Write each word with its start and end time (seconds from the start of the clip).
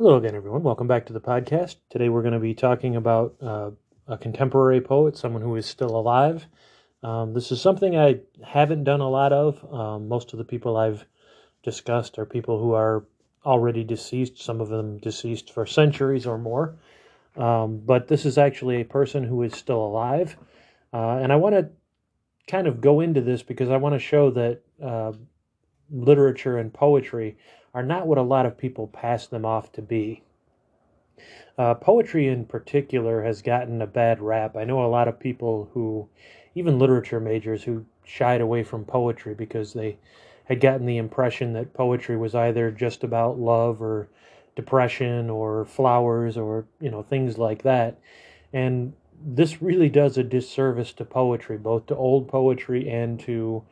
Hello 0.00 0.16
again, 0.16 0.36
everyone. 0.36 0.62
Welcome 0.62 0.86
back 0.86 1.06
to 1.06 1.12
the 1.12 1.20
podcast. 1.20 1.74
Today 1.90 2.08
we're 2.08 2.22
going 2.22 2.32
to 2.32 2.38
be 2.38 2.54
talking 2.54 2.94
about 2.94 3.34
uh, 3.42 3.72
a 4.06 4.16
contemporary 4.16 4.80
poet, 4.80 5.16
someone 5.16 5.42
who 5.42 5.56
is 5.56 5.66
still 5.66 5.96
alive. 5.96 6.46
Um, 7.02 7.34
this 7.34 7.50
is 7.50 7.60
something 7.60 7.98
I 7.98 8.20
haven't 8.44 8.84
done 8.84 9.00
a 9.00 9.08
lot 9.08 9.32
of. 9.32 9.74
Um, 9.74 10.06
most 10.06 10.32
of 10.32 10.38
the 10.38 10.44
people 10.44 10.76
I've 10.76 11.04
discussed 11.64 12.16
are 12.16 12.24
people 12.24 12.60
who 12.60 12.74
are 12.74 13.06
already 13.44 13.82
deceased, 13.82 14.40
some 14.40 14.60
of 14.60 14.68
them 14.68 14.98
deceased 14.98 15.52
for 15.52 15.66
centuries 15.66 16.26
or 16.26 16.38
more. 16.38 16.76
Um, 17.36 17.78
but 17.84 18.06
this 18.06 18.24
is 18.24 18.38
actually 18.38 18.80
a 18.80 18.84
person 18.84 19.24
who 19.24 19.42
is 19.42 19.54
still 19.54 19.84
alive. 19.84 20.36
Uh, 20.92 21.16
and 21.16 21.32
I 21.32 21.36
want 21.36 21.56
to 21.56 21.70
kind 22.46 22.68
of 22.68 22.80
go 22.80 23.00
into 23.00 23.20
this 23.20 23.42
because 23.42 23.68
I 23.68 23.78
want 23.78 23.96
to 23.96 23.98
show 23.98 24.30
that 24.30 24.60
uh, 24.80 25.10
literature 25.90 26.56
and 26.56 26.72
poetry 26.72 27.36
are 27.74 27.82
not 27.82 28.06
what 28.06 28.18
a 28.18 28.22
lot 28.22 28.46
of 28.46 28.58
people 28.58 28.86
pass 28.86 29.26
them 29.26 29.44
off 29.44 29.72
to 29.72 29.82
be. 29.82 30.22
Uh, 31.56 31.74
poetry 31.74 32.28
in 32.28 32.44
particular 32.44 33.24
has 33.24 33.42
gotten 33.42 33.82
a 33.82 33.86
bad 33.86 34.20
rap. 34.20 34.56
I 34.56 34.64
know 34.64 34.84
a 34.84 34.86
lot 34.86 35.08
of 35.08 35.18
people 35.18 35.68
who, 35.74 36.08
even 36.54 36.78
literature 36.78 37.20
majors, 37.20 37.64
who 37.64 37.84
shied 38.04 38.40
away 38.40 38.62
from 38.62 38.84
poetry 38.84 39.34
because 39.34 39.72
they 39.72 39.98
had 40.44 40.60
gotten 40.60 40.86
the 40.86 40.96
impression 40.96 41.52
that 41.52 41.74
poetry 41.74 42.16
was 42.16 42.34
either 42.34 42.70
just 42.70 43.04
about 43.04 43.38
love 43.38 43.82
or 43.82 44.08
depression 44.56 45.30
or 45.30 45.64
flowers 45.66 46.36
or 46.36 46.66
you 46.80 46.90
know 46.90 47.02
things 47.02 47.38
like 47.38 47.62
that 47.62 47.96
and 48.52 48.92
this 49.24 49.62
really 49.62 49.88
does 49.88 50.18
a 50.18 50.24
disservice 50.24 50.92
to 50.92 51.04
poetry 51.04 51.56
both 51.56 51.86
to 51.86 51.94
old 51.94 52.26
poetry 52.26 52.88
and 52.88 53.20
to 53.20 53.62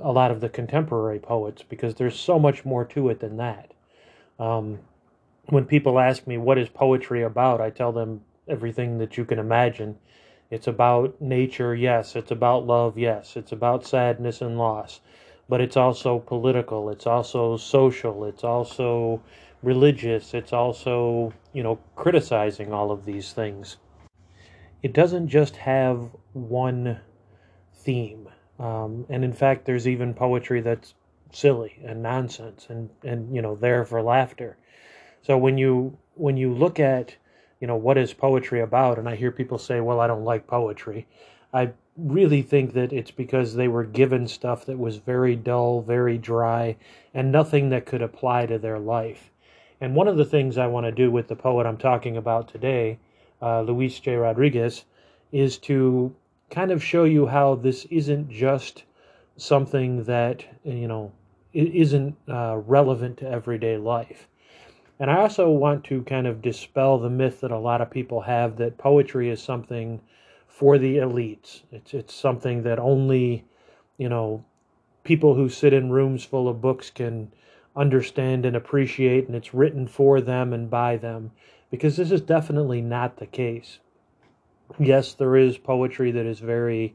a 0.00 0.12
lot 0.12 0.30
of 0.30 0.40
the 0.40 0.48
contemporary 0.48 1.18
poets 1.18 1.62
because 1.62 1.94
there's 1.94 2.18
so 2.18 2.38
much 2.38 2.64
more 2.64 2.84
to 2.84 3.08
it 3.08 3.20
than 3.20 3.36
that. 3.38 3.72
Um, 4.38 4.78
when 5.46 5.64
people 5.64 5.98
ask 5.98 6.26
me 6.26 6.38
what 6.38 6.58
is 6.58 6.68
poetry 6.68 7.22
about, 7.22 7.60
I 7.60 7.70
tell 7.70 7.92
them 7.92 8.22
everything 8.48 8.98
that 8.98 9.16
you 9.16 9.24
can 9.24 9.38
imagine. 9.38 9.98
It's 10.50 10.66
about 10.66 11.20
nature, 11.20 11.74
yes. 11.74 12.16
It's 12.16 12.30
about 12.30 12.66
love, 12.66 12.98
yes. 12.98 13.36
It's 13.36 13.52
about 13.52 13.86
sadness 13.86 14.40
and 14.40 14.58
loss. 14.58 15.00
But 15.48 15.60
it's 15.60 15.76
also 15.76 16.18
political. 16.18 16.90
It's 16.90 17.06
also 17.06 17.56
social. 17.56 18.24
It's 18.24 18.44
also 18.44 19.22
religious. 19.62 20.34
It's 20.34 20.52
also, 20.52 21.32
you 21.52 21.62
know, 21.62 21.78
criticizing 21.96 22.72
all 22.72 22.90
of 22.90 23.04
these 23.04 23.32
things. 23.32 23.76
It 24.82 24.92
doesn't 24.92 25.28
just 25.28 25.56
have 25.56 26.10
one 26.32 27.00
theme. 27.74 28.29
Um, 28.60 29.06
and 29.08 29.24
in 29.24 29.32
fact, 29.32 29.64
there's 29.64 29.88
even 29.88 30.12
poetry 30.12 30.60
that's 30.60 30.94
silly 31.32 31.78
and 31.84 32.02
nonsense 32.02 32.66
and, 32.68 32.90
and 33.04 33.34
you 33.34 33.40
know 33.40 33.54
there 33.54 33.84
for 33.84 34.02
laughter. 34.02 34.56
So 35.22 35.38
when 35.38 35.56
you 35.58 35.96
when 36.14 36.36
you 36.36 36.52
look 36.52 36.78
at 36.78 37.16
you 37.60 37.66
know 37.66 37.76
what 37.76 37.96
is 37.98 38.12
poetry 38.12 38.60
about, 38.60 38.98
and 38.98 39.08
I 39.08 39.16
hear 39.16 39.30
people 39.30 39.58
say, 39.58 39.80
"Well, 39.80 40.00
I 40.00 40.06
don't 40.06 40.24
like 40.24 40.46
poetry," 40.46 41.06
I 41.54 41.70
really 41.96 42.42
think 42.42 42.74
that 42.74 42.92
it's 42.92 43.10
because 43.10 43.54
they 43.54 43.68
were 43.68 43.84
given 43.84 44.26
stuff 44.28 44.66
that 44.66 44.78
was 44.78 44.96
very 44.96 45.36
dull, 45.36 45.80
very 45.80 46.18
dry, 46.18 46.76
and 47.14 47.32
nothing 47.32 47.70
that 47.70 47.86
could 47.86 48.02
apply 48.02 48.46
to 48.46 48.58
their 48.58 48.78
life. 48.78 49.30
And 49.80 49.94
one 49.94 50.08
of 50.08 50.16
the 50.16 50.24
things 50.24 50.58
I 50.58 50.66
want 50.66 50.84
to 50.84 50.92
do 50.92 51.10
with 51.10 51.28
the 51.28 51.36
poet 51.36 51.66
I'm 51.66 51.78
talking 51.78 52.16
about 52.16 52.48
today, 52.48 52.98
uh, 53.40 53.62
Luis 53.62 53.98
J. 53.98 54.16
Rodriguez, 54.16 54.84
is 55.32 55.56
to 55.58 56.14
kind 56.50 56.70
of 56.70 56.82
show 56.82 57.04
you 57.04 57.26
how 57.26 57.54
this 57.54 57.84
isn't 57.86 58.28
just 58.28 58.84
something 59.36 60.04
that 60.04 60.44
you 60.64 60.88
know 60.88 61.12
isn't 61.52 62.16
uh, 62.28 62.60
relevant 62.66 63.16
to 63.18 63.28
everyday 63.28 63.76
life. 63.76 64.28
And 64.98 65.10
I 65.10 65.16
also 65.16 65.50
want 65.50 65.84
to 65.84 66.02
kind 66.02 66.26
of 66.26 66.42
dispel 66.42 66.98
the 66.98 67.08
myth 67.08 67.40
that 67.40 67.50
a 67.50 67.58
lot 67.58 67.80
of 67.80 67.90
people 67.90 68.20
have 68.20 68.56
that 68.58 68.78
poetry 68.78 69.30
is 69.30 69.42
something 69.42 70.00
for 70.46 70.78
the 70.78 70.96
elites. 70.96 71.62
It's 71.72 71.94
it's 71.94 72.14
something 72.14 72.62
that 72.64 72.78
only, 72.78 73.44
you 73.96 74.08
know, 74.08 74.44
people 75.04 75.34
who 75.34 75.48
sit 75.48 75.72
in 75.72 75.90
rooms 75.90 76.24
full 76.24 76.48
of 76.48 76.60
books 76.60 76.90
can 76.90 77.32
understand 77.76 78.44
and 78.44 78.56
appreciate 78.56 79.26
and 79.26 79.36
it's 79.36 79.54
written 79.54 79.86
for 79.86 80.20
them 80.20 80.52
and 80.52 80.68
by 80.68 80.96
them 80.96 81.30
because 81.70 81.96
this 81.96 82.10
is 82.10 82.20
definitely 82.20 82.80
not 82.80 83.16
the 83.16 83.26
case 83.26 83.78
yes, 84.78 85.14
there 85.14 85.36
is 85.36 85.58
poetry 85.58 86.10
that 86.12 86.26
is 86.26 86.38
very, 86.38 86.94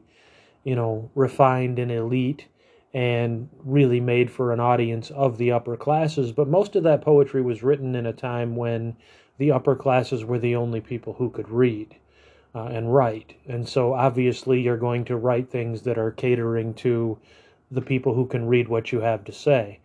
you 0.64 0.74
know, 0.74 1.10
refined 1.14 1.78
and 1.78 1.90
elite 1.90 2.46
and 2.94 3.48
really 3.64 4.00
made 4.00 4.30
for 4.30 4.52
an 4.52 4.60
audience 4.60 5.10
of 5.10 5.36
the 5.36 5.52
upper 5.52 5.76
classes, 5.76 6.32
but 6.32 6.48
most 6.48 6.76
of 6.76 6.82
that 6.84 7.02
poetry 7.02 7.42
was 7.42 7.62
written 7.62 7.94
in 7.94 8.06
a 8.06 8.12
time 8.12 8.56
when 8.56 8.96
the 9.38 9.50
upper 9.50 9.76
classes 9.76 10.24
were 10.24 10.38
the 10.38 10.56
only 10.56 10.80
people 10.80 11.12
who 11.12 11.28
could 11.28 11.48
read 11.50 11.94
uh, 12.54 12.64
and 12.64 12.94
write. 12.94 13.34
And 13.46 13.68
so 13.68 13.92
obviously 13.92 14.60
you're 14.62 14.78
going 14.78 15.04
to 15.06 15.16
write 15.16 15.50
things 15.50 15.82
that 15.82 15.98
are 15.98 16.10
catering 16.10 16.72
to 16.74 17.18
the 17.70 17.82
people 17.82 18.14
who 18.14 18.26
can 18.26 18.46
read 18.46 18.68
what 18.68 18.92
you 18.92 19.00
have 19.00 19.24
to 19.24 19.32
say. 19.32 19.80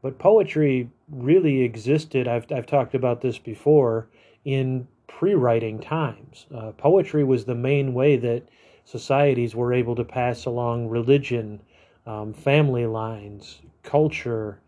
But 0.00 0.18
poetry 0.18 0.90
really 1.10 1.62
existed, 1.62 2.26
I've, 2.28 2.50
I've 2.50 2.66
talked 2.66 2.94
about 2.94 3.20
this 3.20 3.38
before, 3.38 4.08
in 4.44 4.86
pre 5.18 5.34
writing 5.34 5.78
times. 5.78 6.46
Uh, 6.52 6.72
poetry 6.72 7.22
was 7.22 7.44
the 7.44 7.54
main 7.54 7.94
way 7.94 8.16
that 8.16 8.42
societies 8.84 9.54
were 9.54 9.72
able 9.72 9.94
to 9.94 10.04
pass 10.04 10.44
along 10.44 10.88
religion, 10.88 11.60
um, 12.04 12.32
family 12.32 12.84
lines, 12.84 13.60
culture, 13.84 14.58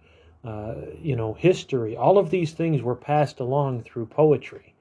uh, 0.45 0.77
you 1.03 1.17
know, 1.17 1.35
history. 1.35 1.97
All 1.97 2.17
of 2.17 2.31
these 2.31 2.53
things 2.53 2.81
were 2.81 2.95
passed 2.95 3.41
along 3.41 3.83
through 3.83 4.07
poetry. 4.07 4.73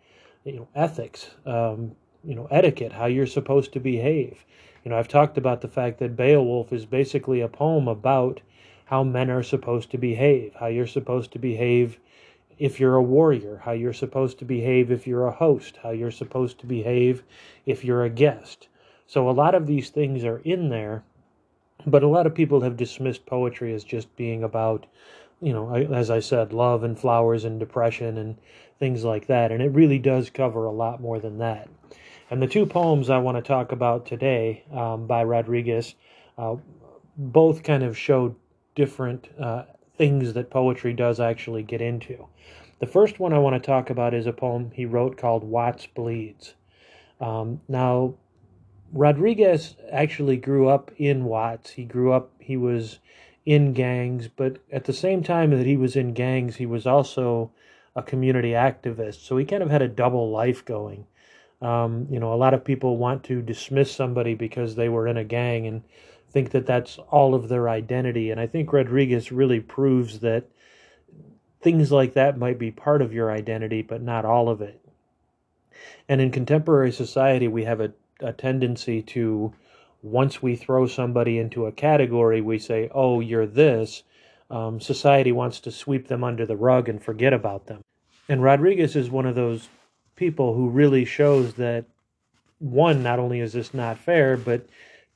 You 0.43 0.57
know, 0.57 0.67
ethics, 0.75 1.31
um, 1.47 1.95
you 2.23 2.35
know, 2.35 2.47
etiquette, 2.51 2.93
how 2.93 3.07
you're 3.07 3.25
supposed 3.25 3.73
to 3.73 3.79
behave. 3.79 4.45
You 4.83 4.91
know, 4.91 4.99
I've 4.99 5.07
talked 5.07 5.35
about 5.39 5.61
the 5.61 5.67
fact 5.67 5.97
that 5.97 6.15
Beowulf 6.15 6.71
is 6.71 6.85
basically 6.85 7.41
a 7.41 7.47
poem 7.47 7.87
about 7.87 8.39
how 8.85 9.03
men 9.03 9.31
are 9.31 9.41
supposed 9.41 9.89
to 9.91 9.97
behave, 9.97 10.53
how 10.53 10.67
you're 10.67 10.85
supposed 10.85 11.31
to 11.31 11.39
behave 11.39 11.99
if 12.57 12.79
you're 12.79 12.95
a 12.95 13.03
warrior, 13.03 13.61
how 13.63 13.71
you're 13.71 13.93
supposed 13.93 14.39
to 14.39 14.45
behave 14.45 14.91
if 14.91 15.05
you're 15.05 15.27
a 15.27 15.31
host, 15.31 15.77
how 15.83 15.91
you're 15.91 16.11
supposed 16.11 16.59
to 16.59 16.65
behave 16.65 17.23
if 17.65 17.83
you're 17.83 18.03
a 18.03 18.09
guest. 18.09 18.67
So 19.07 19.29
a 19.29 19.31
lot 19.31 19.55
of 19.55 19.67
these 19.67 19.89
things 19.89 20.23
are 20.23 20.39
in 20.39 20.69
there, 20.69 21.03
but 21.85 22.03
a 22.03 22.07
lot 22.07 22.25
of 22.25 22.33
people 22.33 22.61
have 22.61 22.77
dismissed 22.77 23.25
poetry 23.25 23.73
as 23.73 23.83
just 23.83 24.15
being 24.15 24.43
about, 24.43 24.85
you 25.41 25.53
know, 25.53 25.75
as 25.75 26.09
I 26.09 26.19
said, 26.19 26.53
love 26.53 26.83
and 26.83 26.97
flowers 26.97 27.45
and 27.45 27.59
depression 27.59 28.17
and 28.17 28.37
things 28.79 29.03
like 29.03 29.27
that. 29.27 29.51
And 29.51 29.61
it 29.61 29.69
really 29.69 29.99
does 29.99 30.29
cover 30.29 30.65
a 30.65 30.71
lot 30.71 31.01
more 31.01 31.19
than 31.19 31.37
that. 31.39 31.69
And 32.31 32.41
the 32.41 32.47
two 32.47 32.65
poems 32.65 33.09
I 33.09 33.19
want 33.19 33.37
to 33.37 33.41
talk 33.41 33.71
about 33.71 34.05
today 34.05 34.63
um, 34.73 35.05
by 35.05 35.23
Rodriguez 35.23 35.95
uh, 36.37 36.55
both 37.17 37.63
kind 37.63 37.83
of 37.83 37.97
show 37.97 38.35
different 38.73 39.29
uh, 39.39 39.63
things 39.97 40.33
that 40.33 40.49
poetry 40.49 40.93
does 40.93 41.19
actually 41.19 41.63
get 41.63 41.81
into. 41.81 42.27
The 42.79 42.87
first 42.87 43.19
one 43.19 43.33
I 43.33 43.39
want 43.39 43.61
to 43.61 43.65
talk 43.65 43.89
about 43.89 44.13
is 44.13 44.27
a 44.27 44.33
poem 44.33 44.71
he 44.73 44.85
wrote 44.85 45.17
called 45.17 45.43
Watts 45.43 45.87
Bleeds. 45.87 46.55
Um, 47.21 47.61
now, 47.67 48.15
Rodriguez 48.91 49.75
actually 49.91 50.37
grew 50.37 50.67
up 50.67 50.91
in 50.97 51.25
Watts. 51.25 51.71
He 51.71 51.85
grew 51.85 52.11
up, 52.11 52.31
he 52.39 52.57
was 52.57 52.99
in 53.45 53.73
gangs, 53.73 54.27
but 54.27 54.57
at 54.71 54.85
the 54.85 54.93
same 54.93 55.23
time 55.23 55.51
that 55.51 55.65
he 55.65 55.77
was 55.77 55.95
in 55.95 56.13
gangs, 56.13 56.57
he 56.57 56.65
was 56.65 56.85
also 56.85 57.51
a 57.95 58.03
community 58.03 58.51
activist. 58.51 59.25
So 59.25 59.37
he 59.37 59.45
kind 59.45 59.63
of 59.63 59.69
had 59.69 59.81
a 59.81 59.87
double 59.87 60.29
life 60.31 60.65
going. 60.65 61.05
Um, 61.61 62.07
you 62.09 62.19
know, 62.19 62.33
a 62.33 62.35
lot 62.35 62.53
of 62.53 62.65
people 62.65 62.97
want 62.97 63.23
to 63.25 63.41
dismiss 63.41 63.91
somebody 63.91 64.35
because 64.35 64.75
they 64.75 64.89
were 64.89 65.07
in 65.07 65.17
a 65.17 65.23
gang 65.23 65.65
and 65.67 65.83
think 66.35 66.51
that 66.51 66.65
that's 66.65 66.97
all 66.97 67.33
of 67.33 67.47
their 67.47 67.69
identity. 67.69 68.29
And 68.29 68.41
I 68.41 68.45
think 68.45 68.73
Rodriguez 68.73 69.31
really 69.31 69.61
proves 69.61 70.19
that 70.19 70.43
things 71.61 71.93
like 71.93 72.13
that 72.15 72.37
might 72.37 72.59
be 72.59 72.71
part 72.71 73.01
of 73.01 73.13
your 73.13 73.31
identity, 73.31 73.81
but 73.81 74.01
not 74.01 74.25
all 74.25 74.49
of 74.49 74.59
it. 74.61 74.81
And 76.09 76.19
in 76.19 76.31
contemporary 76.31 76.91
society, 76.91 77.47
we 77.47 77.63
have 77.63 77.79
a, 77.79 77.93
a 78.19 78.33
tendency 78.33 79.01
to, 79.03 79.53
once 80.01 80.41
we 80.41 80.57
throw 80.57 80.87
somebody 80.87 81.39
into 81.39 81.67
a 81.67 81.71
category, 81.71 82.41
we 82.41 82.59
say, 82.59 82.89
oh, 82.93 83.21
you're 83.21 83.47
this. 83.47 84.03
Um, 84.51 84.81
society 84.81 85.31
wants 85.31 85.61
to 85.61 85.71
sweep 85.71 86.09
them 86.09 86.21
under 86.21 86.45
the 86.45 86.57
rug 86.57 86.89
and 86.89 87.01
forget 87.01 87.31
about 87.31 87.67
them. 87.67 87.81
And 88.27 88.43
Rodriguez 88.43 88.97
is 88.97 89.09
one 89.09 89.25
of 89.25 89.35
those 89.35 89.69
people 90.17 90.53
who 90.53 90.67
really 90.67 91.05
shows 91.05 91.53
that, 91.53 91.85
one, 92.59 93.01
not 93.01 93.19
only 93.19 93.39
is 93.39 93.53
this 93.53 93.73
not 93.73 93.97
fair, 93.97 94.35
but 94.35 94.67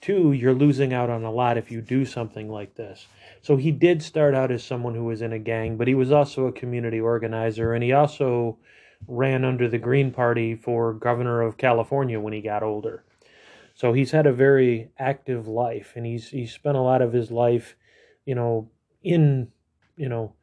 Two, 0.02 0.32
you're 0.32 0.54
losing 0.54 0.94
out 0.94 1.10
on 1.10 1.24
a 1.24 1.32
lot 1.32 1.58
if 1.58 1.72
you 1.72 1.82
do 1.82 2.06
something 2.06 2.50
like 2.50 2.76
this. 2.76 3.08
So 3.42 3.58
he 3.58 3.72
did 3.72 4.02
start 4.02 4.34
out 4.34 4.52
as 4.52 4.64
someone 4.64 4.96
who 4.96 5.06
was 5.06 5.22
in 5.22 5.34
a 5.34 5.40
gang, 5.40 5.78
but 5.78 5.88
he 5.88 5.96
was 5.96 6.12
also 6.12 6.46
a 6.46 6.54
community 6.54 7.00
organizer, 7.00 7.74
and 7.74 7.84
he 7.84 7.92
also 7.92 8.58
ran 9.08 9.44
under 9.44 9.68
the 9.68 9.78
Green 9.78 10.12
Party 10.12 10.56
for 10.56 10.94
governor 10.94 11.42
of 11.42 11.58
California 11.58 12.20
when 12.20 12.34
he 12.34 12.42
got 12.42 12.64
older. 12.64 13.04
So 13.74 13.94
he's 13.94 14.12
had 14.12 14.26
a 14.26 14.34
very 14.34 14.92
active 14.98 15.48
life, 15.48 15.94
and 15.96 16.06
he's 16.06 16.30
he's 16.30 16.54
spent 16.54 16.76
a 16.76 16.82
lot 16.82 17.02
of 17.02 17.14
his 17.14 17.32
life, 17.32 17.76
you 18.26 18.36
know, 18.36 18.70
in 19.04 19.52
you 19.96 20.10
know 20.10 20.34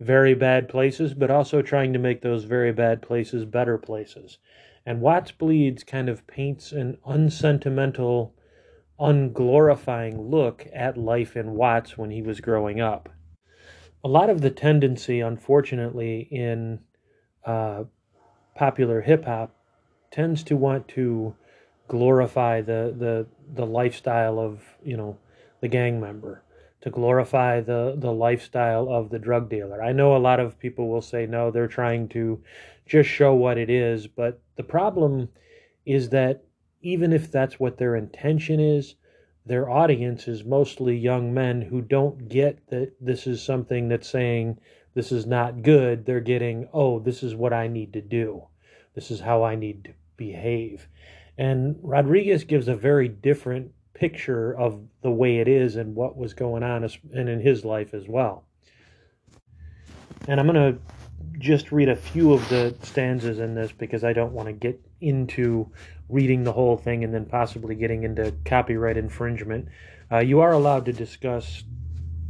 very 0.00 0.34
bad 0.34 0.68
places, 0.68 1.14
but 1.14 1.30
also 1.30 1.62
trying 1.62 1.92
to 1.92 1.98
make 1.98 2.22
those 2.22 2.44
very 2.44 2.72
bad 2.72 3.02
places 3.02 3.44
better 3.44 3.78
places. 3.78 4.38
And 4.84 5.00
Watts 5.00 5.30
Bleeds 5.30 5.84
kind 5.84 6.08
of 6.08 6.26
paints 6.26 6.72
an 6.72 6.98
unsentimental, 7.06 8.34
unglorifying 9.00 10.30
look 10.30 10.66
at 10.72 10.96
life 10.96 11.36
in 11.36 11.54
Watts 11.54 11.96
when 11.96 12.10
he 12.10 12.22
was 12.22 12.40
growing 12.40 12.80
up. 12.80 13.08
A 14.04 14.08
lot 14.08 14.30
of 14.30 14.40
the 14.40 14.50
tendency, 14.50 15.20
unfortunately, 15.20 16.28
in 16.30 16.80
uh, 17.44 17.84
popular 18.54 19.00
hip 19.00 19.24
hop 19.24 19.54
tends 20.10 20.42
to 20.44 20.56
want 20.56 20.88
to 20.88 21.34
glorify 21.88 22.60
the, 22.60 22.94
the 22.96 23.26
the 23.52 23.66
lifestyle 23.66 24.38
of 24.38 24.62
you 24.82 24.96
know 24.96 25.18
the 25.60 25.68
gang 25.68 26.00
member 26.00 26.44
to 26.80 26.90
glorify 26.90 27.60
the 27.60 27.94
the 27.98 28.12
lifestyle 28.12 28.88
of 28.88 29.10
the 29.10 29.18
drug 29.18 29.50
dealer. 29.50 29.82
I 29.82 29.92
know 29.92 30.16
a 30.16 30.18
lot 30.18 30.40
of 30.40 30.58
people 30.58 30.88
will 30.88 31.02
say 31.02 31.26
no, 31.26 31.50
they're 31.50 31.66
trying 31.66 32.08
to 32.10 32.42
just 32.86 33.08
show 33.08 33.34
what 33.34 33.58
it 33.58 33.70
is, 33.70 34.06
but 34.06 34.40
the 34.56 34.62
problem 34.62 35.28
is 35.84 36.10
that 36.10 36.44
even 36.80 37.12
if 37.12 37.30
that's 37.30 37.60
what 37.60 37.78
their 37.78 37.96
intention 37.96 38.60
is, 38.60 38.94
their 39.46 39.68
audience 39.68 40.28
is 40.28 40.44
mostly 40.44 40.96
young 40.96 41.32
men 41.32 41.62
who 41.62 41.80
don't 41.80 42.28
get 42.28 42.68
that 42.68 42.92
this 43.00 43.26
is 43.26 43.42
something 43.42 43.88
that's 43.88 44.08
saying 44.08 44.58
this 44.94 45.12
is 45.12 45.26
not 45.26 45.62
good. 45.62 46.04
They're 46.04 46.20
getting, 46.20 46.68
oh, 46.72 46.98
this 46.98 47.22
is 47.22 47.34
what 47.34 47.52
I 47.52 47.68
need 47.68 47.92
to 47.94 48.00
do. 48.00 48.44
This 48.94 49.10
is 49.10 49.20
how 49.20 49.42
I 49.42 49.54
need 49.54 49.84
to 49.84 49.92
behave. 50.16 50.88
And 51.38 51.78
Rodriguez 51.82 52.44
gives 52.44 52.68
a 52.68 52.76
very 52.76 53.08
different 53.08 53.72
picture 53.94 54.56
of 54.56 54.82
the 55.02 55.10
way 55.10 55.38
it 55.38 55.48
is 55.48 55.76
and 55.76 55.94
what 55.94 56.16
was 56.16 56.34
going 56.34 56.62
on 56.62 56.88
and 57.14 57.28
in 57.28 57.40
his 57.40 57.64
life 57.64 57.94
as 57.94 58.08
well. 58.08 58.44
And 60.28 60.38
I'm 60.38 60.46
going 60.46 60.74
to 60.74 60.80
just 61.38 61.72
read 61.72 61.88
a 61.88 61.96
few 61.96 62.32
of 62.32 62.48
the 62.48 62.74
stanzas 62.82 63.38
in 63.38 63.54
this 63.54 63.72
because 63.72 64.04
I 64.04 64.12
don't 64.12 64.32
want 64.32 64.48
to 64.48 64.52
get 64.52 64.80
into 65.00 65.70
reading 66.08 66.44
the 66.44 66.52
whole 66.52 66.76
thing 66.76 67.04
and 67.04 67.14
then 67.14 67.24
possibly 67.24 67.74
getting 67.74 68.02
into 68.02 68.34
copyright 68.44 68.96
infringement. 68.96 69.68
Uh, 70.12 70.18
you 70.18 70.40
are 70.40 70.52
allowed 70.52 70.84
to 70.86 70.92
discuss 70.92 71.64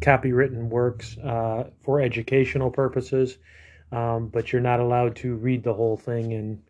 copywritten 0.00 0.68
works 0.68 1.16
uh, 1.18 1.70
for 1.82 2.00
educational 2.00 2.70
purposes, 2.70 3.38
um, 3.92 4.28
but 4.28 4.52
you're 4.52 4.62
not 4.62 4.80
allowed 4.80 5.16
to 5.16 5.34
read 5.34 5.62
the 5.62 5.74
whole 5.74 5.96
thing 5.96 6.32
and, 6.32 6.62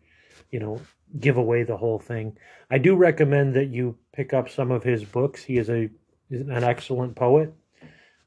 you 0.51 0.59
know, 0.59 0.81
give 1.19 1.37
away 1.37 1.63
the 1.63 1.77
whole 1.77 1.99
thing. 1.99 2.37
I 2.69 2.77
do 2.77 2.95
recommend 2.95 3.55
that 3.55 3.67
you 3.67 3.97
pick 4.13 4.33
up 4.33 4.49
some 4.49 4.71
of 4.71 4.83
his 4.83 5.03
books. 5.03 5.43
He 5.43 5.57
is 5.57 5.69
a 5.69 5.89
is 6.29 6.47
an 6.47 6.63
excellent 6.63 7.15
poet. 7.15 7.53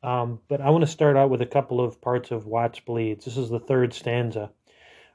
Um, 0.04 0.40
but 0.48 0.60
I 0.60 0.68
want 0.68 0.82
to 0.82 0.90
start 0.90 1.16
out 1.16 1.30
with 1.30 1.40
a 1.40 1.46
couple 1.46 1.80
of 1.80 1.98
parts 2.02 2.30
of 2.30 2.46
Watts 2.46 2.78
Bleeds. 2.78 3.24
This 3.24 3.38
is 3.38 3.48
the 3.48 3.58
third 3.58 3.94
stanza. 3.94 4.50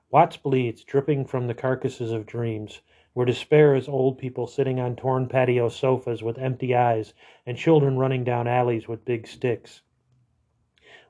Watts 0.10 0.36
bleeds, 0.38 0.84
dripping 0.84 1.26
from 1.26 1.46
the 1.46 1.54
carcasses 1.54 2.12
of 2.12 2.26
dreams, 2.26 2.82
where 3.14 3.28
despair 3.28 3.76
is 3.76 3.88
old 3.88 4.18
people 4.18 4.48
sitting 4.48 4.80
on 4.80 4.96
torn 4.96 5.28
patio 5.28 5.70
sofas 5.70 6.24
with 6.24 6.40
empty 6.40 6.74
eyes 6.74 7.14
and 7.46 7.56
children 7.56 8.00
running 8.00 8.24
down 8.24 8.48
alleys 8.48 8.88
with 8.88 9.06
big 9.06 9.28
sticks. 9.28 9.84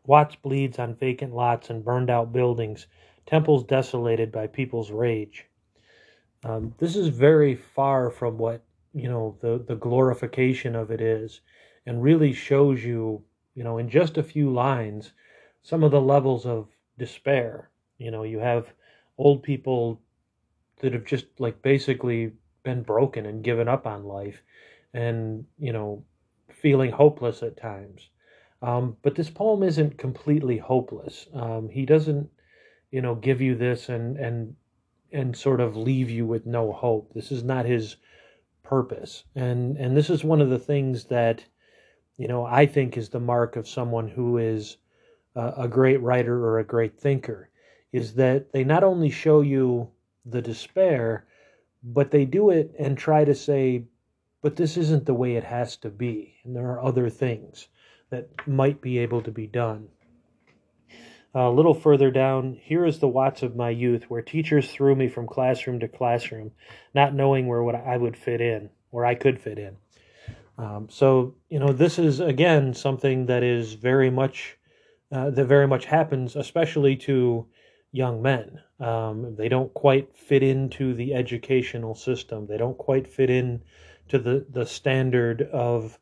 Watts 0.06 0.36
bleeds 0.36 0.78
on 0.78 0.96
vacant 0.96 1.34
lots 1.34 1.70
and 1.70 1.86
burned 1.86 2.10
out 2.10 2.34
buildings, 2.34 2.86
temples 3.26 3.64
desolated 3.64 4.30
by 4.30 4.48
people's 4.48 4.92
rage. 4.92 5.46
Um, 6.44 6.76
this 6.80 6.98
is 6.98 7.08
very 7.08 7.56
far 7.56 8.10
from 8.10 8.38
what 8.38 8.62
you 8.94 9.08
know 9.08 9.38
the 9.40 9.64
the 9.66 9.76
glorification 9.76 10.76
of 10.76 10.92
it 10.92 11.00
is, 11.00 11.40
and 11.86 12.04
really 12.04 12.34
shows 12.34 12.84
you 12.84 13.24
you 13.56 13.64
know 13.64 13.78
in 13.78 13.90
just 13.90 14.18
a 14.18 14.24
few 14.24 14.52
lines 14.52 15.12
some 15.62 15.84
of 15.84 15.92
the 15.92 16.02
levels 16.02 16.46
of 16.46 16.68
despair. 16.98 17.70
You 17.98 18.12
know, 18.12 18.24
you 18.24 18.40
have 18.40 18.68
old 19.18 19.44
people 19.44 20.02
that 20.82 20.94
have 20.94 21.06
just 21.06 21.26
like 21.38 21.62
basically 21.62 22.32
been 22.64 22.84
broken 22.84 23.26
and 23.26 23.44
given 23.44 23.68
up 23.68 23.86
on 23.86 24.04
life, 24.04 24.42
and 24.94 25.46
you 25.58 25.74
know, 25.74 26.04
feeling 26.50 26.92
hopeless 26.92 27.44
at 27.44 27.58
times. 27.58 28.10
Um, 28.62 28.98
but 29.02 29.16
this 29.16 29.30
poem 29.30 29.64
isn't 29.64 29.98
completely 29.98 30.58
hopeless. 30.58 31.28
Um, 31.34 31.70
he 31.70 31.86
doesn't, 31.86 32.30
you 32.92 33.02
know, 33.02 33.16
give 33.16 33.42
you 33.42 33.56
this 33.56 33.90
and 33.90 34.18
and 34.18 34.56
and 35.12 35.36
sort 35.36 35.60
of 35.60 35.76
leave 35.76 36.10
you 36.10 36.26
with 36.26 36.46
no 36.46 36.72
hope. 36.72 37.14
This 37.14 37.32
is 37.32 37.44
not 37.44 37.66
his 37.66 37.98
purpose. 38.64 39.24
And 39.36 39.78
and 39.78 39.96
this 39.96 40.10
is 40.10 40.24
one 40.24 40.42
of 40.42 40.50
the 40.50 40.60
things 40.60 41.06
that 41.06 41.44
you 42.20 42.28
know, 42.28 42.46
I 42.46 42.66
think 42.66 42.98
is 42.98 43.10
the 43.10 43.20
mark 43.22 43.56
of 43.56 43.66
someone 43.66 44.10
who 44.10 44.38
is 44.38 44.76
a, 45.36 45.54
a 45.60 45.68
great 45.70 46.02
writer 46.02 46.46
or 46.46 46.60
a 46.60 46.66
great 46.66 47.00
thinker 47.00 47.50
is 47.94 48.16
that 48.16 48.52
they 48.52 48.66
not 48.66 48.84
only 48.84 49.10
show 49.10 49.40
you 49.40 49.90
the 50.26 50.42
despair, 50.42 51.26
but 51.82 52.12
they 52.12 52.26
do 52.26 52.50
it 52.50 52.76
and 52.78 52.98
try 52.98 53.24
to 53.24 53.34
say, 53.34 53.86
but 54.42 54.58
this 54.58 54.76
isn't 54.76 55.06
the 55.06 55.14
way 55.14 55.38
it 55.38 55.46
has 55.46 55.78
to 55.78 55.90
be. 55.90 56.36
And 56.44 56.54
there 56.54 56.70
are 56.72 56.84
other 56.84 57.10
things 57.10 57.70
that 58.10 58.28
might 58.46 58.82
be 58.82 58.98
able 58.98 59.22
to 59.22 59.32
be 59.32 59.48
done. 59.48 59.88
A 61.34 61.50
little 61.50 61.74
further 61.74 62.12
down, 62.12 62.60
here 62.62 62.86
is 62.86 63.00
the 63.00 63.08
Watts 63.08 63.44
of 63.44 63.56
my 63.56 63.70
youth, 63.70 64.10
where 64.10 64.22
teachers 64.22 64.70
threw 64.70 64.94
me 64.94 65.08
from 65.08 65.26
classroom 65.26 65.80
to 65.80 65.88
classroom, 65.88 66.52
not 66.94 67.14
knowing 67.14 67.48
where 67.48 67.64
what 67.64 67.76
I 67.76 67.96
would 67.96 68.18
fit 68.18 68.42
in, 68.42 68.72
where 68.90 69.06
I 69.06 69.16
could 69.16 69.40
fit 69.40 69.58
in. 69.58 69.78
Um, 70.60 70.88
so 70.90 71.36
you 71.50 71.60
know, 71.60 71.72
this 71.72 71.98
is 71.98 72.20
again 72.20 72.74
something 72.74 73.26
that 73.28 73.44
is 73.44 73.74
very 73.74 74.10
much 74.10 74.58
uh, 75.12 75.30
that 75.32 75.46
very 75.46 75.68
much 75.68 75.86
happens, 75.86 76.36
especially 76.36 76.96
to 76.98 77.48
young 77.92 78.22
men. 78.22 78.60
Um, 78.80 79.36
they 79.36 79.50
don't 79.50 79.74
quite 79.74 80.16
fit 80.16 80.44
into 80.44 80.94
the 80.94 81.14
educational 81.14 81.96
system. 81.96 82.46
They 82.46 82.58
don't 82.58 82.78
quite 82.78 83.08
fit 83.08 83.30
in 83.30 83.64
to 84.10 84.20
the 84.20 84.46
the 84.50 84.66
standard 84.66 85.44
of 85.54 85.98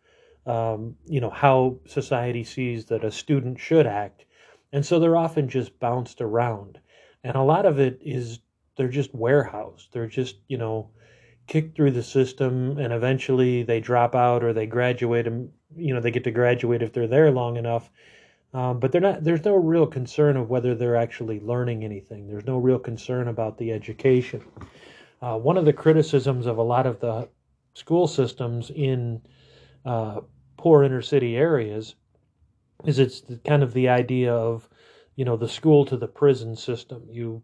um, 0.45 0.95
you 1.05 1.21
know 1.21 1.29
how 1.29 1.79
society 1.85 2.43
sees 2.43 2.85
that 2.85 3.05
a 3.05 3.11
student 3.11 3.59
should 3.59 3.87
act 3.87 4.25
and 4.71 4.85
so 4.85 4.99
they're 4.99 5.17
often 5.17 5.47
just 5.47 5.79
bounced 5.79 6.21
around. 6.21 6.79
And 7.23 7.35
a 7.35 7.41
lot 7.43 7.65
of 7.65 7.79
it 7.79 7.99
is 8.01 8.39
they're 8.75 8.87
just 8.87 9.13
warehoused. 9.13 9.89
They're 9.91 10.07
just, 10.07 10.35
you 10.47 10.57
know, 10.57 10.89
kicked 11.47 11.75
through 11.75 11.91
the 11.91 12.03
system 12.03 12.77
and 12.77 12.93
eventually 12.93 13.63
they 13.63 13.79
drop 13.79 14.15
out 14.15 14.43
or 14.43 14.53
they 14.53 14.65
graduate 14.65 15.27
and, 15.27 15.49
you 15.75 15.93
know, 15.93 16.01
they 16.01 16.11
get 16.11 16.23
to 16.25 16.31
graduate 16.31 16.81
if 16.81 16.93
they're 16.93 17.07
there 17.07 17.31
long 17.31 17.57
enough. 17.57 17.89
Um, 18.53 18.79
but 18.79 18.91
they're 18.91 19.01
not, 19.01 19.23
there's 19.23 19.45
no 19.45 19.55
real 19.55 19.87
concern 19.87 20.37
of 20.37 20.49
whether 20.49 20.75
they're 20.75 20.95
actually 20.95 21.39
learning 21.39 21.83
anything. 21.83 22.27
There's 22.27 22.45
no 22.45 22.57
real 22.57 22.79
concern 22.79 23.27
about 23.27 23.57
the 23.57 23.71
education. 23.71 24.43
Uh, 25.21 25.37
one 25.37 25.57
of 25.57 25.65
the 25.65 25.73
criticisms 25.73 26.45
of 26.45 26.57
a 26.57 26.63
lot 26.63 26.85
of 26.85 26.99
the 26.99 27.27
school 27.73 28.07
systems 28.07 28.69
in 28.69 29.21
uh, 29.85 30.21
poor 30.57 30.83
inner 30.83 31.01
city 31.01 31.35
areas 31.35 31.95
is 32.85 32.99
it's 32.99 33.21
kind 33.45 33.63
of 33.63 33.73
the 33.73 33.89
idea 33.89 34.33
of 34.33 34.67
you 35.15 35.25
know 35.25 35.37
the 35.37 35.47
school 35.47 35.85
to 35.85 35.97
the 35.97 36.07
prison 36.07 36.55
system 36.55 37.03
you 37.09 37.41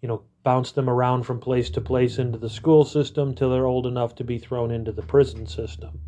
you 0.00 0.08
know 0.08 0.22
bounce 0.42 0.72
them 0.72 0.88
around 0.88 1.24
from 1.24 1.40
place 1.40 1.70
to 1.70 1.80
place 1.80 2.18
into 2.18 2.38
the 2.38 2.50
school 2.50 2.84
system 2.84 3.34
till 3.34 3.50
they're 3.50 3.66
old 3.66 3.86
enough 3.86 4.14
to 4.14 4.24
be 4.24 4.38
thrown 4.38 4.70
into 4.70 4.92
the 4.92 5.02
prison 5.02 5.46
system. 5.46 6.00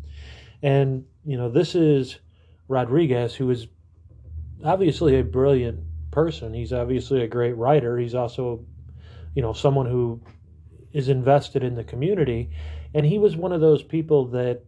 And 0.61 1.05
you 1.25 1.37
know 1.37 1.49
this 1.49 1.75
is 1.75 2.19
rodriguez 2.67 3.35
who 3.35 3.49
is 3.49 3.67
obviously 4.63 5.19
a 5.19 5.23
brilliant 5.23 5.79
person. 6.11 6.53
He's 6.53 6.73
obviously 6.73 7.21
a 7.23 7.27
great 7.27 7.57
writer. 7.57 7.97
He's 7.97 8.15
also 8.15 8.65
you 9.35 9.41
know 9.41 9.53
someone 9.53 9.85
who 9.85 10.21
is 10.93 11.09
invested 11.09 11.63
in 11.63 11.75
the 11.75 11.83
community. 11.83 12.49
And 12.93 13.05
he 13.05 13.19
was 13.19 13.35
one 13.35 13.51
of 13.51 13.61
those 13.61 13.83
people 13.83 14.25
that 14.27 14.61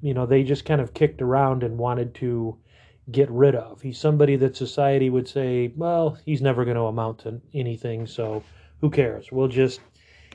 you 0.00 0.14
know 0.14 0.26
they 0.26 0.42
just 0.42 0.64
kind 0.64 0.80
of 0.80 0.94
kicked 0.94 1.22
around 1.22 1.62
and 1.62 1.78
wanted 1.78 2.14
to 2.16 2.58
get 3.10 3.30
rid 3.30 3.54
of. 3.54 3.80
He's 3.80 3.98
somebody 3.98 4.36
that 4.36 4.56
society 4.56 5.10
would 5.10 5.28
say, 5.28 5.72
well, 5.76 6.18
he's 6.24 6.42
never 6.42 6.64
going 6.64 6.76
to 6.76 6.82
amount 6.84 7.20
to 7.20 7.40
anything, 7.54 8.06
so 8.06 8.42
who 8.80 8.90
cares? 8.90 9.32
We'll 9.32 9.48
just 9.48 9.80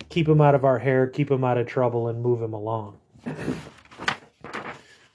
keep 0.09 0.27
him 0.27 0.41
out 0.41 0.55
of 0.55 0.65
our 0.65 0.79
hair, 0.79 1.07
keep 1.07 1.29
him 1.29 1.43
out 1.43 1.57
of 1.57 1.67
trouble, 1.67 2.07
and 2.07 2.21
move 2.21 2.41
him 2.41 2.53
along. 2.53 2.97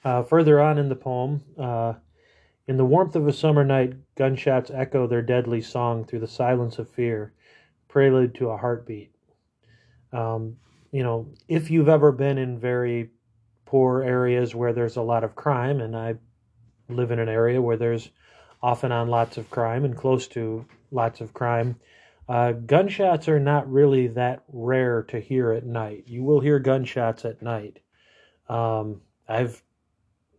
Uh, 0.03 0.23
further 0.23 0.61
on 0.61 0.77
in 0.77 0.87
the 0.87 0.95
poem, 0.95 1.43
uh, 1.57 1.93
in 2.67 2.77
the 2.77 2.85
warmth 2.85 3.15
of 3.15 3.27
a 3.27 3.33
summer 3.33 3.65
night, 3.65 3.93
gunshots 4.15 4.71
echo 4.73 5.07
their 5.07 5.21
deadly 5.21 5.61
song 5.61 6.05
through 6.05 6.19
the 6.19 6.27
silence 6.27 6.79
of 6.79 6.89
fear, 6.89 7.33
prelude 7.89 8.33
to 8.35 8.49
a 8.49 8.57
heartbeat. 8.57 9.11
Um, 10.13 10.55
you 10.91 11.03
know, 11.03 11.27
if 11.47 11.69
you've 11.69 11.89
ever 11.89 12.11
been 12.11 12.37
in 12.37 12.57
very 12.57 13.09
poor 13.65 14.01
areas 14.01 14.55
where 14.55 14.73
there's 14.73 14.95
a 14.95 15.01
lot 15.01 15.23
of 15.23 15.35
crime, 15.35 15.81
and 15.81 15.95
I 15.95 16.15
live 16.89 17.11
in 17.11 17.19
an 17.19 17.29
area 17.29 17.61
where 17.61 17.77
there's 17.77 18.09
often 18.61 18.91
on 18.91 19.07
lots 19.07 19.37
of 19.37 19.49
crime 19.49 19.85
and 19.85 19.95
close 19.95 20.27
to 20.27 20.65
lots 20.91 21.21
of 21.21 21.33
crime. 21.33 21.75
Uh, 22.27 22.51
gunshots 22.51 23.27
are 23.27 23.39
not 23.39 23.71
really 23.71 24.07
that 24.07 24.43
rare 24.49 25.03
to 25.03 25.19
hear 25.19 25.51
at 25.51 25.65
night. 25.65 26.03
You 26.07 26.23
will 26.23 26.39
hear 26.39 26.59
gunshots 26.59 27.25
at 27.25 27.41
night. 27.41 27.79
Um, 28.47 29.01
I've, 29.27 29.63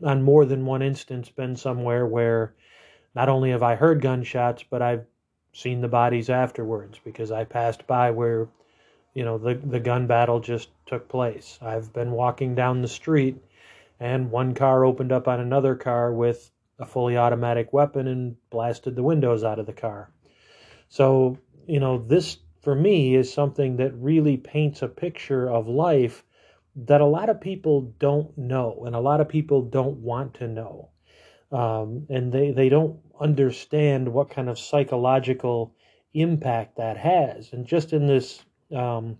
on 0.04 0.22
more 0.22 0.44
than 0.44 0.66
one 0.66 0.82
instance, 0.82 1.30
been 1.30 1.56
somewhere 1.56 2.06
where 2.06 2.54
not 3.14 3.28
only 3.28 3.50
have 3.50 3.62
I 3.62 3.74
heard 3.74 4.00
gunshots, 4.00 4.64
but 4.68 4.82
I've 4.82 5.04
seen 5.52 5.80
the 5.80 5.88
bodies 5.88 6.30
afterwards 6.30 7.00
because 7.04 7.32
I 7.32 7.44
passed 7.44 7.86
by 7.86 8.12
where, 8.12 8.46
you 9.14 9.24
know, 9.24 9.38
the, 9.38 9.54
the 9.54 9.80
gun 9.80 10.06
battle 10.06 10.38
just 10.38 10.68
took 10.86 11.08
place. 11.08 11.58
I've 11.60 11.92
been 11.92 12.12
walking 12.12 12.54
down 12.54 12.82
the 12.82 12.88
street 12.88 13.36
and 14.00 14.30
one 14.30 14.54
car 14.54 14.84
opened 14.84 15.12
up 15.12 15.28
on 15.28 15.38
another 15.38 15.76
car 15.76 16.12
with 16.12 16.50
a 16.78 16.86
fully 16.86 17.16
automatic 17.16 17.72
weapon 17.72 18.08
and 18.08 18.36
blasted 18.48 18.96
the 18.96 19.02
windows 19.02 19.44
out 19.44 19.58
of 19.58 19.66
the 19.66 19.72
car. 19.72 20.10
So, 20.88 21.38
you 21.66 21.78
know, 21.78 21.98
this 21.98 22.38
for 22.62 22.74
me 22.74 23.14
is 23.14 23.32
something 23.32 23.76
that 23.76 23.94
really 23.94 24.38
paints 24.38 24.82
a 24.82 24.88
picture 24.88 25.48
of 25.48 25.68
life 25.68 26.24
that 26.74 27.00
a 27.00 27.06
lot 27.06 27.28
of 27.28 27.40
people 27.40 27.92
don't 27.98 28.36
know 28.38 28.84
and 28.86 28.94
a 28.94 29.00
lot 29.00 29.20
of 29.20 29.28
people 29.28 29.62
don't 29.62 29.98
want 29.98 30.34
to 30.34 30.48
know. 30.48 30.88
Um, 31.52 32.06
and 32.08 32.32
they, 32.32 32.52
they 32.52 32.68
don't 32.68 32.98
understand 33.20 34.08
what 34.08 34.30
kind 34.30 34.48
of 34.48 34.58
psychological 34.58 35.74
impact 36.14 36.76
that 36.76 36.96
has. 36.96 37.52
And 37.52 37.66
just 37.66 37.92
in 37.92 38.06
this, 38.06 38.42
um, 38.74 39.18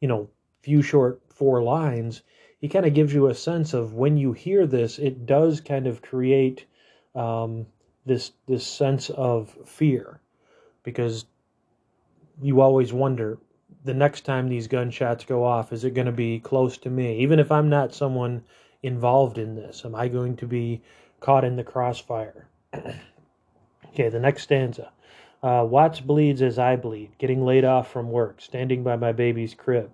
you 0.00 0.08
know, 0.08 0.30
few 0.62 0.82
short 0.82 1.22
four 1.28 1.62
lines, 1.62 2.22
he 2.60 2.68
kind 2.68 2.86
of 2.86 2.94
gives 2.94 3.14
you 3.14 3.26
a 3.26 3.34
sense 3.34 3.72
of 3.72 3.94
when 3.94 4.16
you 4.16 4.32
hear 4.32 4.66
this, 4.66 4.98
it 4.98 5.26
does 5.26 5.60
kind 5.60 5.86
of 5.86 6.02
create 6.02 6.66
um, 7.14 7.66
this 8.06 8.32
this 8.46 8.66
sense 8.66 9.10
of 9.10 9.56
fear 9.66 10.20
because 10.82 11.24
you 12.42 12.60
always 12.60 12.92
wonder 12.92 13.38
the 13.84 13.94
next 13.94 14.24
time 14.24 14.48
these 14.48 14.68
gunshots 14.68 15.24
go 15.24 15.44
off, 15.44 15.72
is 15.72 15.84
it 15.84 15.94
going 15.94 16.06
to 16.06 16.12
be 16.12 16.38
close 16.38 16.76
to 16.78 16.90
me? 16.90 17.18
Even 17.20 17.38
if 17.38 17.50
I'm 17.50 17.68
not 17.68 17.94
someone 17.94 18.44
involved 18.82 19.38
in 19.38 19.54
this, 19.54 19.84
am 19.84 19.94
I 19.94 20.08
going 20.08 20.36
to 20.36 20.46
be 20.46 20.82
caught 21.20 21.44
in 21.44 21.56
the 21.56 21.64
crossfire? 21.64 22.48
okay, 22.74 24.08
the 24.08 24.20
next 24.20 24.42
stanza. 24.42 24.92
Uh, 25.42 25.64
Watts 25.66 26.00
bleeds 26.00 26.42
as 26.42 26.58
I 26.58 26.76
bleed, 26.76 27.16
getting 27.16 27.44
laid 27.44 27.64
off 27.64 27.90
from 27.90 28.10
work, 28.10 28.42
standing 28.42 28.82
by 28.82 28.96
my 28.96 29.12
baby's 29.12 29.54
crib, 29.54 29.90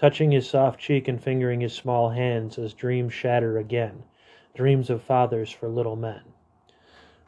touching 0.00 0.30
his 0.30 0.48
soft 0.48 0.80
cheek 0.80 1.08
and 1.08 1.22
fingering 1.22 1.60
his 1.60 1.74
small 1.74 2.08
hands 2.08 2.56
as 2.56 2.72
dreams 2.72 3.12
shatter 3.12 3.58
again, 3.58 4.02
dreams 4.54 4.88
of 4.88 5.02
fathers 5.02 5.50
for 5.50 5.68
little 5.68 5.94
men. 5.94 6.22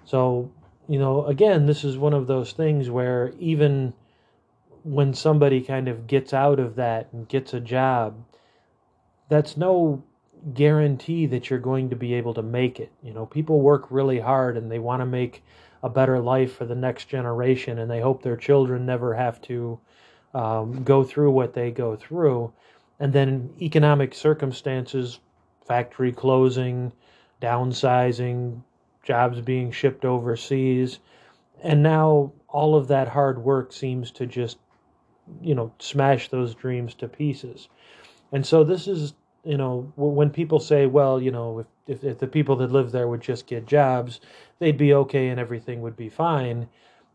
So, 0.06 0.50
you 0.88 0.98
know, 0.98 1.26
again, 1.26 1.66
this 1.66 1.84
is 1.84 1.98
one 1.98 2.14
of 2.14 2.26
those 2.26 2.52
things 2.52 2.88
where 2.88 3.34
even 3.38 3.92
when 4.84 5.12
somebody 5.12 5.60
kind 5.60 5.86
of 5.86 6.06
gets 6.06 6.32
out 6.32 6.58
of 6.58 6.76
that 6.76 7.12
and 7.12 7.28
gets 7.28 7.52
a 7.52 7.60
job, 7.60 8.24
that's 9.28 9.54
no 9.54 10.02
guarantee 10.54 11.26
that 11.26 11.50
you're 11.50 11.58
going 11.58 11.90
to 11.90 11.96
be 11.96 12.14
able 12.14 12.32
to 12.32 12.42
make 12.42 12.80
it. 12.80 12.90
You 13.02 13.12
know, 13.12 13.26
people 13.26 13.60
work 13.60 13.86
really 13.90 14.18
hard 14.18 14.56
and 14.56 14.72
they 14.72 14.78
want 14.78 15.02
to 15.02 15.06
make 15.06 15.44
a 15.82 15.90
better 15.90 16.18
life 16.20 16.54
for 16.54 16.64
the 16.64 16.74
next 16.74 17.04
generation 17.04 17.78
and 17.78 17.90
they 17.90 18.00
hope 18.00 18.22
their 18.22 18.36
children 18.36 18.86
never 18.86 19.14
have 19.14 19.42
to 19.42 19.78
um, 20.34 20.82
go 20.84 21.04
through 21.04 21.30
what 21.30 21.54
they 21.54 21.70
go 21.70 21.96
through. 21.96 22.52
And 23.00 23.12
then 23.12 23.50
economic 23.60 24.14
circumstances, 24.14 25.18
factory 25.66 26.12
closing, 26.12 26.92
downsizing, 27.40 28.62
jobs 29.02 29.40
being 29.40 29.72
shipped 29.72 30.04
overseas, 30.04 31.00
and 31.62 31.82
now 31.82 32.32
all 32.48 32.74
of 32.76 32.88
that 32.88 33.08
hard 33.08 33.42
work 33.42 33.72
seems 33.72 34.10
to 34.12 34.26
just 34.26 34.58
you 35.40 35.54
know 35.54 35.72
smash 35.78 36.28
those 36.28 36.54
dreams 36.54 36.94
to 36.94 37.08
pieces. 37.08 37.68
And 38.32 38.46
so 38.46 38.64
this 38.64 38.86
is 38.86 39.14
you 39.44 39.56
know 39.56 39.92
when 39.96 40.30
people 40.30 40.60
say 40.60 40.86
well 40.86 41.20
you 41.20 41.30
know 41.30 41.58
if, 41.60 41.66
if, 41.86 42.04
if 42.04 42.18
the 42.18 42.26
people 42.26 42.56
that 42.56 42.70
live 42.70 42.92
there 42.92 43.08
would 43.08 43.20
just 43.20 43.46
get 43.46 43.66
jobs 43.66 44.20
they'd 44.58 44.76
be 44.76 44.94
okay 44.94 45.28
and 45.28 45.40
everything 45.40 45.80
would 45.80 45.96
be 45.96 46.08
fine 46.08 46.68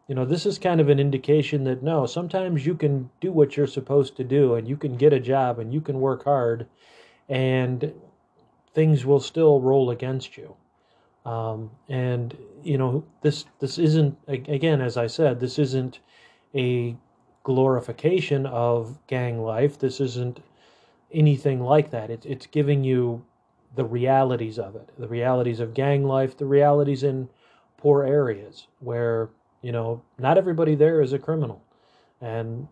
you 0.08 0.16
know 0.16 0.26
this 0.26 0.46
is 0.46 0.58
kind 0.60 0.80
of 0.80 0.90
an 0.90 1.00
indication 1.00 1.64
that 1.64 1.84
no 1.84 2.06
sometimes 2.06 2.66
you 2.66 2.76
can 2.76 3.10
do 3.20 3.32
what 3.32 3.58
you're 3.58 3.68
supposed 3.68 4.16
to 4.18 4.24
do 4.24 4.56
and 4.56 4.68
you 4.68 4.78
can 4.78 4.96
get 4.96 5.14
a 5.14 5.20
job 5.20 5.60
and 5.60 5.74
you 5.74 5.82
can 5.82 6.00
work 6.00 6.24
hard 6.24 6.68
and 7.30 7.94
things 8.74 9.06
will 9.06 9.20
still 9.20 9.60
roll 9.60 9.90
against 9.90 10.38
you 10.38 10.56
um, 11.26 11.72
and 11.90 12.38
you 12.64 12.78
know 12.78 13.04
this 13.22 13.46
this 13.60 13.78
isn't 13.78 14.18
again 14.28 14.82
as 14.82 14.98
i 14.98 15.08
said 15.08 15.40
this 15.40 15.60
isn't 15.60 16.00
a 16.56 16.96
glorification 17.48 18.46
of 18.46 19.00
gang 19.08 19.42
life. 19.42 19.80
This 19.80 20.02
isn't 20.02 20.42
anything 21.14 21.62
like 21.62 21.92
that. 21.92 22.10
It's 22.10 22.26
it's 22.26 22.46
giving 22.46 22.84
you 22.84 23.24
the 23.74 23.86
realities 23.86 24.60
of 24.60 24.76
it, 24.76 24.90
the 25.00 25.08
realities 25.08 25.62
of 25.62 25.74
gang 25.74 26.04
life, 26.04 26.36
the 26.36 26.46
realities 26.46 27.04
in 27.04 27.30
poor 27.78 28.04
areas 28.04 28.68
where 28.80 29.30
you 29.68 29.74
know 29.74 30.02
not 30.18 30.38
everybody 30.38 30.76
there 30.76 31.02
is 31.02 31.12
a 31.12 31.20
criminal, 31.20 31.62
and 32.22 32.70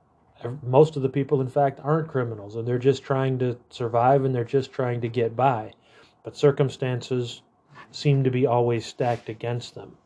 most 0.64 0.96
of 0.96 1.02
the 1.02 1.10
people, 1.10 1.42
in 1.42 1.50
fact, 1.50 1.82
aren't 1.84 2.08
criminals, 2.08 2.56
and 2.56 2.66
they're 2.66 2.80
just 2.80 3.04
trying 3.04 3.38
to 3.40 3.58
survive 3.70 4.24
and 4.24 4.34
they're 4.34 4.46
just 4.46 4.72
trying 4.72 5.02
to 5.02 5.10
get 5.10 5.36
by, 5.36 5.74
but 6.24 6.38
circumstances 6.38 7.42
seem 7.92 8.24
to 8.24 8.32
be 8.32 8.46
always 8.46 8.86
stacked 8.86 9.28
against 9.28 9.75
them. 9.75 9.98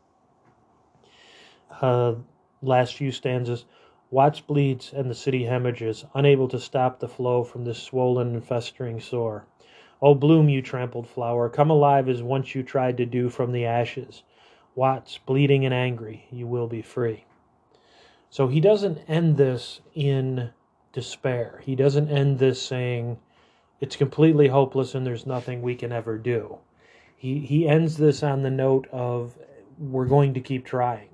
Uh, 1.80 2.14
last 2.60 2.96
few 2.96 3.12
stanzas. 3.12 3.66
Watts 4.10 4.40
bleeds 4.40 4.92
and 4.92 5.08
the 5.08 5.14
city 5.14 5.44
hemorrhages, 5.44 6.04
unable 6.12 6.48
to 6.48 6.58
stop 6.58 6.98
the 6.98 7.06
flow 7.06 7.44
from 7.44 7.64
this 7.64 7.80
swollen 7.80 8.34
and 8.34 8.44
festering 8.44 8.98
sore. 8.98 9.46
Oh, 10.02 10.16
bloom, 10.16 10.48
you 10.48 10.60
trampled 10.60 11.06
flower, 11.06 11.48
come 11.48 11.70
alive 11.70 12.08
as 12.08 12.20
once 12.20 12.56
you 12.56 12.64
tried 12.64 12.96
to 12.96 13.06
do 13.06 13.28
from 13.28 13.52
the 13.52 13.64
ashes. 13.64 14.24
Watts, 14.80 15.18
bleeding 15.18 15.66
and 15.66 15.74
angry, 15.74 16.24
you 16.30 16.46
will 16.46 16.66
be 16.66 16.80
free. 16.80 17.26
So 18.30 18.48
he 18.48 18.60
doesn't 18.60 18.96
end 19.06 19.36
this 19.36 19.82
in 19.94 20.52
despair. 20.94 21.60
He 21.66 21.76
doesn't 21.76 22.08
end 22.08 22.38
this 22.38 22.62
saying, 22.62 23.18
it's 23.82 23.94
completely 23.94 24.48
hopeless 24.48 24.94
and 24.94 25.06
there's 25.06 25.26
nothing 25.26 25.60
we 25.60 25.74
can 25.74 25.92
ever 25.92 26.16
do. 26.16 26.60
He, 27.14 27.40
he 27.40 27.68
ends 27.68 27.98
this 27.98 28.22
on 28.22 28.42
the 28.42 28.50
note 28.50 28.88
of, 28.90 29.34
we're 29.78 30.06
going 30.06 30.32
to 30.32 30.40
keep 30.40 30.64
trying. 30.64 31.10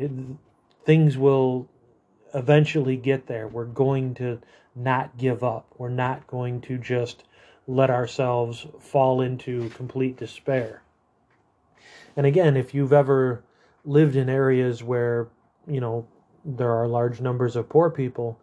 It, 0.00 0.10
things 0.84 1.16
will 1.16 1.68
eventually 2.34 2.96
get 2.96 3.28
there. 3.28 3.46
We're 3.46 3.66
going 3.66 4.14
to 4.14 4.40
not 4.74 5.16
give 5.16 5.44
up. 5.44 5.72
We're 5.78 5.90
not 5.90 6.26
going 6.26 6.60
to 6.62 6.76
just 6.76 7.22
let 7.68 7.88
ourselves 7.88 8.66
fall 8.80 9.20
into 9.20 9.68
complete 9.70 10.16
despair. 10.16 10.82
And 12.16 12.26
again, 12.26 12.56
if 12.56 12.74
you've 12.74 12.92
ever 12.92 13.44
lived 13.84 14.16
in 14.16 14.28
areas 14.28 14.82
where, 14.82 15.28
you 15.66 15.80
know, 15.80 16.06
there 16.44 16.72
are 16.72 16.86
large 16.86 17.20
numbers 17.20 17.56
of 17.56 17.68
poor 17.68 17.90
people, 17.90 18.40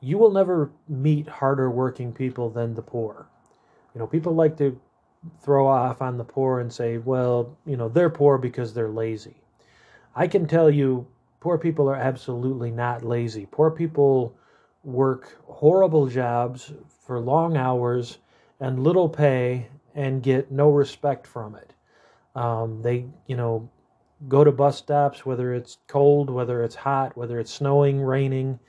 you 0.00 0.18
will 0.18 0.30
never 0.30 0.70
meet 0.88 1.28
harder 1.28 1.70
working 1.70 2.12
people 2.12 2.50
than 2.50 2.74
the 2.74 2.82
poor. 2.82 3.26
You 3.94 4.00
know, 4.00 4.06
people 4.06 4.34
like 4.34 4.56
to 4.58 4.78
throw 5.40 5.66
off 5.66 6.02
on 6.02 6.18
the 6.18 6.24
poor 6.24 6.60
and 6.60 6.72
say, 6.72 6.98
well, 6.98 7.56
you 7.64 7.76
know, 7.76 7.88
they're 7.88 8.10
poor 8.10 8.38
because 8.38 8.74
they're 8.74 8.90
lazy. 8.90 9.36
I 10.14 10.28
can 10.28 10.46
tell 10.46 10.70
you 10.70 11.06
Poor 11.46 11.58
people 11.58 11.88
are 11.88 11.94
absolutely 11.94 12.72
not 12.72 13.04
lazy. 13.04 13.46
Poor 13.46 13.70
people 13.70 14.34
work 14.82 15.38
horrible 15.46 16.08
jobs 16.08 16.72
for 17.04 17.20
long 17.20 17.56
hours 17.56 18.18
and 18.58 18.82
little 18.82 19.08
pay 19.08 19.68
and 19.94 20.24
get 20.24 20.50
no 20.50 20.68
respect 20.68 21.24
from 21.24 21.54
it. 21.54 21.72
Um, 22.36 22.82
they, 22.82 23.06
you 23.26 23.36
know, 23.36 23.68
go 24.28 24.44
to 24.44 24.52
bus 24.52 24.78
stops, 24.78 25.26
whether 25.26 25.54
it's 25.54 25.78
cold, 25.88 26.30
whether 26.30 26.62
it's 26.62 26.76
hot, 26.76 27.16
whether 27.16 27.40
it's 27.40 27.52
snowing, 27.52 28.00
raining, 28.00 28.60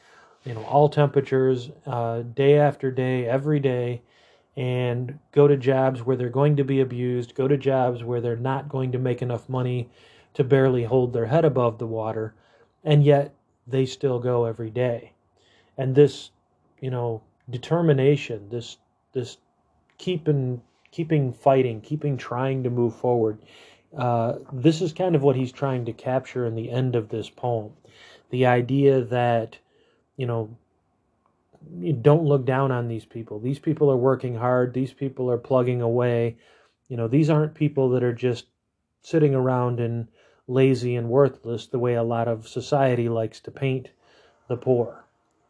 you 0.45 0.55
know, 0.55 0.63
all 0.63 0.89
temperatures, 0.89 1.69
uh, 1.85 2.21
day 2.21 2.57
after 2.57 2.89
day, 2.91 3.27
every 3.27 3.59
day, 3.59 4.01
and 4.55 5.19
go 5.31 5.47
to 5.47 5.57
jobs 5.57 6.01
where 6.03 6.17
they're 6.17 6.29
going 6.29 6.55
to 6.57 6.63
be 6.63 6.81
abused, 6.81 7.35
go 7.35 7.47
to 7.47 7.57
jobs 7.57 8.03
where 8.03 8.21
they're 8.21 8.35
not 8.35 8.69
going 8.69 8.91
to 8.93 8.99
make 8.99 9.21
enough 9.21 9.47
money 9.49 9.89
to 10.33 10.43
barely 10.43 10.85
hold 10.85 11.13
their 11.13 11.27
head 11.27 11.45
above 11.45 11.77
the 11.77 11.87
water 11.87 12.33
and 12.83 13.03
yet 13.03 13.33
they 13.67 13.85
still 13.85 14.19
go 14.19 14.45
every 14.45 14.69
day. 14.69 15.11
And 15.77 15.93
this, 15.93 16.31
you 16.79 16.89
know, 16.89 17.21
determination, 17.49 18.49
this 18.49 18.77
this 19.13 19.37
keeping 19.97 20.61
keeping 20.97 21.31
fighting, 21.31 21.79
keeping 21.79 22.17
trying 22.17 22.63
to 22.63 22.71
move 22.71 22.95
forward. 22.95 23.37
Uh, 23.95 24.33
this 24.51 24.81
is 24.81 24.91
kind 24.91 25.15
of 25.15 25.21
what 25.21 25.35
he's 25.35 25.51
trying 25.51 25.85
to 25.85 25.93
capture 25.93 26.43
in 26.47 26.55
the 26.55 26.71
end 26.71 26.95
of 26.95 27.09
this 27.09 27.29
poem. 27.29 27.71
The 28.31 28.47
idea 28.47 29.01
that, 29.01 29.59
you 30.15 30.25
know, 30.25 30.49
you 31.79 31.93
don't 31.93 32.25
look 32.25 32.45
down 32.45 32.71
on 32.71 32.87
these 32.87 33.05
people. 33.05 33.39
These 33.39 33.59
people 33.59 33.91
are 33.91 33.97
working 33.97 34.33
hard. 34.33 34.73
These 34.73 34.91
people 34.91 35.29
are 35.29 35.37
plugging 35.37 35.83
away. 35.83 36.37
You 36.89 36.97
know, 36.97 37.07
these 37.07 37.29
aren't 37.29 37.53
people 37.53 37.91
that 37.91 38.03
are 38.03 38.11
just 38.11 38.47
sitting 39.03 39.35
around 39.35 39.79
and 39.79 40.07
lazy 40.47 40.95
and 40.95 41.09
worthless 41.09 41.67
the 41.67 41.77
way 41.77 41.93
a 41.93 42.01
lot 42.01 42.27
of 42.27 42.47
society 42.47 43.07
likes 43.07 43.39
to 43.41 43.51
paint 43.51 43.89
the 44.49 44.57
poor, 44.57 45.05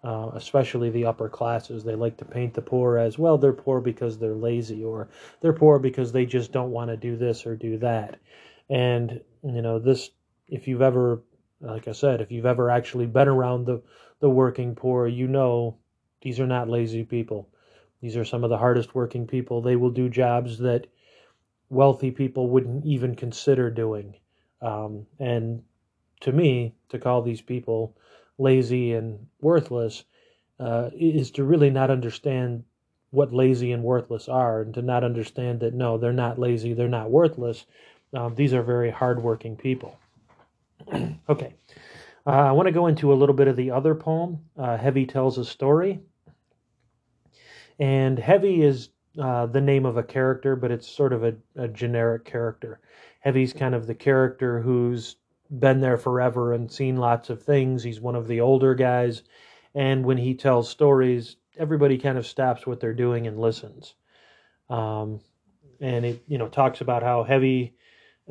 uh, 0.08 0.32
especially 0.36 0.90
the 0.90 1.04
upper 1.04 1.28
classes. 1.28 1.84
They 1.84 1.96
like 1.96 2.16
to 2.18 2.26
paint 2.26 2.54
the 2.54 2.62
poor 2.62 2.98
as 2.98 3.20
well, 3.20 3.38
they're 3.38 3.52
poor 3.52 3.82
because 3.82 4.18
they're 4.18 4.36
lazy, 4.36 4.82
or 4.82 5.10
they're 5.42 5.52
poor 5.52 5.80
because 5.80 6.14
they 6.14 6.26
just 6.26 6.54
don't 6.54 6.72
want 6.72 6.90
to 6.90 6.96
do 6.96 7.18
this 7.18 7.46
or 7.46 7.58
do 7.58 7.78
that. 7.80 8.18
And 8.70 9.20
you 9.44 9.62
know 9.62 9.80
this, 9.80 10.10
if 10.48 10.66
you've 10.66 10.82
ever, 10.82 11.24
like 11.60 11.90
I 11.90 11.92
said, 11.92 12.22
if 12.22 12.32
you've 12.32 12.46
ever 12.46 12.70
actually 12.70 13.06
been 13.06 13.28
around 13.28 13.66
the 13.66 13.82
the 14.22 14.30
working 14.30 14.76
poor, 14.76 15.08
you 15.08 15.28
know 15.28 15.78
these 16.22 16.40
are 16.40 16.48
not 16.48 16.70
lazy 16.70 17.04
people. 17.04 17.50
These 18.02 18.16
are 18.16 18.24
some 18.24 18.46
of 18.46 18.50
the 18.50 18.58
hardest 18.58 18.96
working 18.96 19.28
people. 19.28 19.62
They 19.62 19.76
will 19.76 19.92
do 19.92 20.08
jobs 20.08 20.58
that 20.60 20.88
wealthy 21.70 22.12
people 22.12 22.50
wouldn't 22.50 22.86
even 22.86 23.14
consider 23.14 23.70
doing. 23.70 24.16
Um, 24.62 25.06
and 25.20 25.64
to 26.22 26.32
me, 26.32 26.76
to 26.90 26.98
call 26.98 27.22
these 27.24 27.42
people 27.42 27.98
lazy 28.38 28.94
and 28.94 29.28
worthless 29.42 30.04
uh, 30.60 30.90
is 30.94 31.32
to 31.32 31.44
really 31.44 31.70
not 31.70 31.90
understand 31.90 32.64
what 33.12 33.34
lazy 33.34 33.72
and 33.72 33.84
worthless 33.84 34.28
are 34.28 34.62
and 34.62 34.74
to 34.74 34.82
not 34.82 35.04
understand 35.04 35.60
that 35.62 35.74
no, 35.74 35.98
they're 35.98 36.14
not 36.14 36.40
lazy, 36.40 36.74
they're 36.74 36.88
not 36.88 37.10
worthless. 37.10 37.66
Um, 38.14 38.36
these 38.36 38.54
are 38.54 38.64
very 38.64 38.92
hardworking 38.92 39.56
people. 39.56 39.98
okay. 41.30 41.54
Uh, 42.26 42.32
I 42.32 42.52
want 42.52 42.68
to 42.68 42.74
go 42.74 42.88
into 42.88 43.14
a 43.14 43.16
little 43.16 43.36
bit 43.36 43.48
of 43.48 43.56
the 43.56 43.72
other 43.72 43.96
poem. 43.96 44.40
Uh, 44.58 44.78
Heavy 44.78 45.06
tells 45.06 45.38
a 45.38 45.46
story. 45.46 46.02
And 47.80 48.20
Heavy 48.20 48.64
is 48.64 48.90
uh, 49.22 49.46
the 49.46 49.62
name 49.62 49.86
of 49.86 49.98
a 49.98 50.04
character, 50.04 50.56
but 50.56 50.72
it's 50.72 50.88
sort 50.88 51.14
of 51.14 51.24
a, 51.24 51.36
a 51.56 51.68
generic 51.68 52.26
character. 52.26 52.80
Heavy's 53.20 53.54
kind 53.54 53.74
of 53.74 53.88
the 53.88 53.96
character 53.96 54.62
who's 54.62 55.16
been 55.50 55.82
there 55.82 55.98
forever 55.98 56.54
and 56.54 56.72
seen 56.72 56.98
lots 56.98 57.30
of 57.30 57.44
things. 57.44 57.84
He's 57.84 58.02
one 58.02 58.16
of 58.16 58.28
the 58.28 58.42
older 58.42 58.76
guys. 58.76 59.24
And 59.74 60.06
when 60.06 60.18
he 60.18 60.34
tells 60.34 60.70
stories, 60.70 61.36
everybody 61.58 61.98
kind 61.98 62.18
of 62.18 62.28
stops 62.28 62.66
what 62.66 62.80
they're 62.80 62.94
doing 62.94 63.28
and 63.28 63.40
listens. 63.40 63.94
Um, 64.70 65.22
and 65.80 66.06
it, 66.06 66.24
you 66.28 66.38
know, 66.38 66.48
talks 66.48 66.82
about 66.82 67.04
how 67.04 67.24
Heavy, 67.24 67.76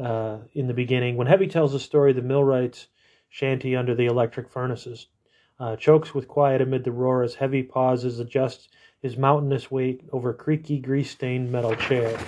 uh, 0.02 0.38
in 0.54 0.66
the 0.66 0.75
beginning, 0.75 1.16
when 1.16 1.26
Heavy 1.26 1.46
tells 1.46 1.73
the 1.73 1.80
story, 1.80 2.12
the 2.12 2.23
millwrights 2.23 2.88
shanty 3.28 3.76
under 3.76 3.94
the 3.94 4.06
electric 4.06 4.50
furnaces, 4.50 5.06
uh, 5.58 5.76
chokes 5.76 6.14
with 6.14 6.28
quiet 6.28 6.61
amid 6.61 6.85
the 6.85 6.92
roar 6.92 7.23
as 7.23 7.35
Heavy 7.35 7.62
pauses, 7.62 8.18
adjusts 8.18 8.68
his 9.00 9.16
mountainous 9.16 9.70
weight 9.70 10.02
over 10.12 10.32
creaky, 10.32 10.78
grease-stained 10.78 11.50
metal 11.50 11.75
chair, 11.76 12.18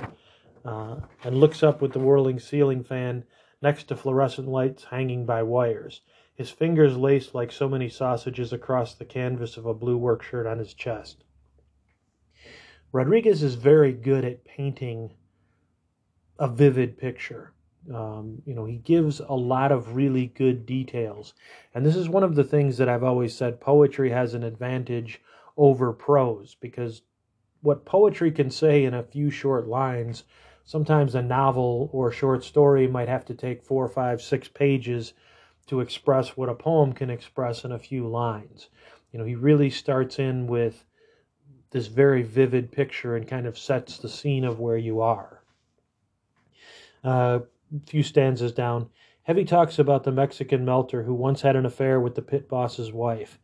uh, 0.65 0.97
and 1.25 1.39
looks 1.39 1.63
up 1.63 1.83
with 1.83 1.93
the 1.93 1.99
whirling 1.99 2.39
ceiling 2.39 2.85
fan 2.85 3.25
next 3.61 3.85
to 3.85 3.97
fluorescent 3.97 4.49
lights 4.49 4.85
hanging 4.85 5.27
by 5.27 5.43
wires, 5.43 6.01
his 6.35 6.51
fingers 6.51 6.97
laced 6.97 7.35
like 7.35 7.51
so 7.51 7.69
many 7.69 7.89
sausages 7.89 8.53
across 8.53 8.95
the 8.95 9.05
canvas 9.05 9.57
of 9.57 9.67
a 9.67 9.75
blue 9.75 9.97
work 9.97 10.23
shirt 10.23 10.47
on 10.47 10.59
his 10.59 10.75
chest. 10.75 11.25
Rodriguez 12.93 13.43
is 13.43 13.57
very 13.57 13.93
good 13.93 14.25
at 14.25 14.45
painting 14.45 15.13
a 16.39 16.49
vivid 16.49 16.97
picture. 16.97 17.53
Um, 17.93 18.43
you 18.45 18.55
know, 18.55 18.65
he 18.65 18.77
gives 18.77 19.21
a 19.21 19.35
lot 19.35 19.73
of 19.73 19.97
really 19.97 20.27
good 20.27 20.65
details. 20.65 21.35
And 21.75 21.85
this 21.85 21.97
is 21.97 22.09
one 22.09 22.23
of 22.23 22.35
the 22.35 22.45
things 22.45 22.77
that 22.79 22.89
I've 22.89 23.05
always 23.05 23.35
said 23.35 23.61
poetry 23.61 24.11
has 24.11 24.35
an 24.35 24.43
advantage 24.43 25.21
over 25.57 25.93
prose 25.93 26.55
because 26.61 27.03
what 27.61 27.85
poetry 27.85 28.31
can 28.31 28.51
say 28.51 28.85
in 28.85 28.95
a 28.95 29.03
few 29.03 29.31
short 29.31 29.67
lines 29.67 30.25
sometimes 30.69 31.15
a 31.15 31.23
novel 31.23 31.89
or 31.95 32.13
short 32.13 32.45
story 32.45 32.87
might 32.87 33.09
have 33.09 33.25
to 33.25 33.33
take 33.33 33.63
four, 33.63 33.89
five, 33.89 34.21
six 34.21 34.49
pages 34.49 35.15
to 35.67 35.81
express 35.81 36.37
what 36.37 36.51
a 36.51 36.55
poem 36.55 36.93
can 36.93 37.09
express 37.09 37.65
in 37.65 37.73
a 37.73 37.79
few 37.79 38.07
lines. 38.07 38.69
You 39.11 39.19
know, 39.19 39.25
he 39.25 39.35
really 39.35 39.71
starts 39.71 40.19
in 40.19 40.47
with 40.47 40.85
this 41.71 41.87
very 41.87 42.23
vivid 42.23 42.71
picture 42.71 43.17
and 43.17 43.27
kind 43.27 43.47
of 43.47 43.57
sets 43.57 43.97
the 43.97 44.11
scene 44.11 44.45
of 44.45 44.61
where 44.61 44.77
you 44.77 45.01
are. 45.01 45.43
Uh, 47.03 47.39
a 47.75 47.87
few 47.87 48.03
stanzas 48.03 48.53
down. 48.53 48.91
Heavy 49.23 49.47
talks 49.47 49.79
about 49.79 50.05
the 50.05 50.13
Mexican 50.13 50.67
melter 50.67 51.03
who 51.03 51.15
once 51.15 51.41
had 51.41 51.57
an 51.57 51.65
affair 51.65 51.99
with 51.99 52.15
the 52.15 52.21
pit 52.21 52.47
boss's 52.47 52.93
wife. 52.93 53.39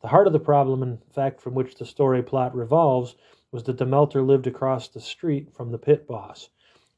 The 0.00 0.08
heart 0.08 0.26
of 0.26 0.32
the 0.32 0.40
problem, 0.40 0.82
in 0.82 1.00
fact, 1.14 1.42
from 1.42 1.52
which 1.52 1.74
the 1.74 1.84
story 1.84 2.22
plot 2.22 2.56
revolves, 2.56 3.14
was 3.50 3.64
that 3.64 3.76
the 3.76 3.84
melter 3.84 4.22
lived 4.22 4.46
across 4.46 4.88
the 4.88 5.00
street 5.00 5.52
from 5.54 5.70
the 5.70 5.78
pit 5.78 6.06
boss. 6.06 6.48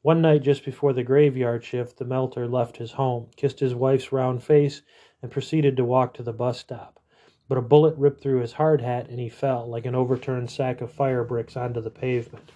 One 0.05 0.21
night 0.21 0.43
just 0.43 0.63
before 0.63 0.93
the 0.93 1.01
graveyard 1.01 1.63
shift, 1.63 1.97
the 1.97 2.05
melter 2.05 2.47
left 2.47 2.77
his 2.77 2.91
home, 2.91 3.31
kissed 3.35 3.59
his 3.59 3.73
wife's 3.73 4.11
round 4.11 4.43
face, 4.43 4.83
and 5.23 5.31
proceeded 5.31 5.75
to 5.77 5.83
walk 5.83 6.13
to 6.13 6.21
the 6.21 6.31
bus 6.31 6.59
stop. 6.59 6.99
But 7.47 7.57
a 7.57 7.63
bullet 7.63 7.97
ripped 7.97 8.21
through 8.21 8.41
his 8.41 8.53
hard 8.53 8.81
hat 8.81 9.09
and 9.09 9.19
he 9.19 9.29
fell, 9.29 9.67
like 9.67 9.87
an 9.87 9.95
overturned 9.95 10.51
sack 10.51 10.79
of 10.79 10.91
fire 10.91 11.23
bricks, 11.23 11.57
onto 11.57 11.81
the 11.81 11.89
pavement. 11.89 12.51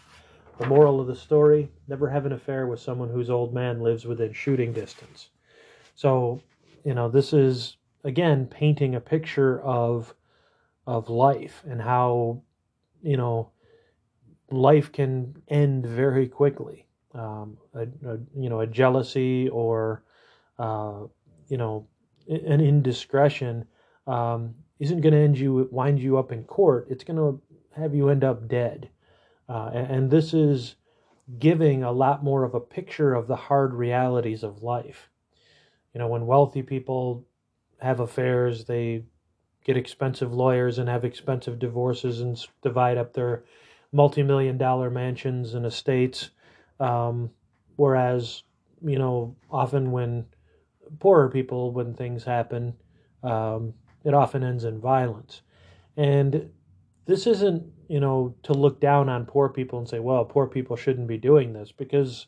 The 0.59 0.67
moral 0.67 1.01
of 1.01 1.07
the 1.07 1.15
story 1.15 1.71
never 1.87 2.07
have 2.11 2.27
an 2.27 2.33
affair 2.33 2.67
with 2.67 2.81
someone 2.81 3.09
whose 3.09 3.31
old 3.31 3.51
man 3.51 3.81
lives 3.81 4.05
within 4.05 4.31
shooting 4.31 4.71
distance. 4.71 5.29
So, 5.95 6.43
you 6.85 6.93
know, 6.93 7.09
this 7.09 7.33
is, 7.33 7.77
again, 8.03 8.45
painting 8.45 8.93
a 8.93 9.01
picture 9.01 9.59
of 9.63 10.13
of 10.85 11.09
life 11.09 11.63
and 11.67 11.81
how, 11.81 12.43
you 13.01 13.17
know, 13.17 13.49
life 14.51 14.91
can 14.91 15.41
end 15.47 15.87
very 15.87 16.27
quickly 16.27 16.85
um, 17.13 17.57
a, 17.73 17.81
a, 18.07 18.17
you 18.37 18.49
know 18.49 18.61
a 18.61 18.67
jealousy 18.67 19.49
or 19.49 20.03
uh, 20.57 21.01
you 21.47 21.57
know 21.57 21.87
an 22.27 22.61
indiscretion 22.61 23.65
um, 24.07 24.53
isn't 24.79 25.01
going 25.01 25.13
to 25.13 25.19
end 25.19 25.37
you 25.37 25.67
wind 25.71 25.99
you 25.99 26.17
up 26.17 26.31
in 26.31 26.43
court. 26.43 26.87
It's 26.89 27.03
going 27.03 27.17
to 27.17 27.41
have 27.75 27.95
you 27.95 28.09
end 28.09 28.23
up 28.23 28.47
dead, 28.47 28.89
uh, 29.47 29.71
and, 29.73 29.91
and 29.91 30.11
this 30.11 30.33
is 30.33 30.75
giving 31.37 31.83
a 31.83 31.91
lot 31.91 32.23
more 32.23 32.43
of 32.43 32.55
a 32.55 32.59
picture 32.59 33.13
of 33.13 33.27
the 33.27 33.35
hard 33.35 33.73
realities 33.73 34.43
of 34.43 34.63
life. 34.63 35.09
You 35.93 35.99
know, 35.99 36.07
when 36.07 36.25
wealthy 36.25 36.63
people 36.63 37.25
have 37.79 37.99
affairs, 37.99 38.65
they 38.65 39.03
get 39.63 39.77
expensive 39.77 40.33
lawyers 40.33 40.79
and 40.79 40.89
have 40.89 41.05
expensive 41.05 41.59
divorces 41.59 42.21
and 42.21 42.39
divide 42.61 42.97
up 42.97 43.13
their 43.13 43.43
multi-million 43.91 44.57
dollar 44.57 44.89
mansions 44.89 45.53
and 45.53 45.65
estates 45.65 46.29
um, 46.79 47.29
whereas, 47.75 48.43
you 48.81 48.97
know, 48.97 49.35
often 49.51 49.91
when 49.91 50.25
poorer 50.99 51.29
people, 51.29 51.71
when 51.71 51.93
things 51.93 52.23
happen, 52.23 52.73
um, 53.23 53.73
it 54.03 54.13
often 54.13 54.43
ends 54.43 54.63
in 54.63 54.79
violence. 54.79 55.41
And 55.97 56.49
this 57.05 57.27
isn't, 57.27 57.63
you 57.87 57.99
know, 57.99 58.35
to 58.43 58.53
look 58.53 58.79
down 58.79 59.09
on 59.09 59.25
poor 59.25 59.49
people 59.49 59.79
and 59.79 59.87
say, 59.87 59.99
well, 59.99 60.23
poor 60.25 60.47
people 60.47 60.75
shouldn't 60.75 61.07
be 61.07 61.17
doing 61.17 61.53
this 61.53 61.71
because, 61.71 62.27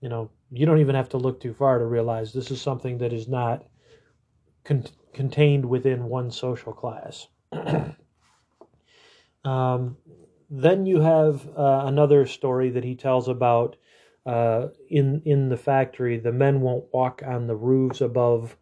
you 0.00 0.08
know, 0.08 0.30
you 0.50 0.66
don't 0.66 0.80
even 0.80 0.94
have 0.94 1.10
to 1.10 1.18
look 1.18 1.40
too 1.40 1.54
far 1.54 1.78
to 1.78 1.84
realize 1.84 2.32
this 2.32 2.50
is 2.50 2.60
something 2.60 2.98
that 2.98 3.12
is 3.12 3.28
not 3.28 3.64
con- 4.64 4.86
contained 5.12 5.64
within 5.64 6.04
one 6.04 6.30
social 6.30 6.72
class. 6.72 7.28
um, 9.44 9.96
then 10.50 10.84
you 10.84 11.00
have 11.00 11.48
uh, 11.56 11.82
another 11.86 12.26
story 12.26 12.70
that 12.70 12.84
he 12.84 12.96
tells 12.96 13.28
about 13.28 13.76
uh, 14.26 14.68
in 14.88 15.22
in 15.24 15.48
the 15.48 15.56
factory. 15.56 16.18
The 16.18 16.32
men 16.32 16.60
won't 16.60 16.92
walk 16.92 17.22
on 17.24 17.46
the 17.46 17.56
roofs 17.56 18.00
above 18.00 18.56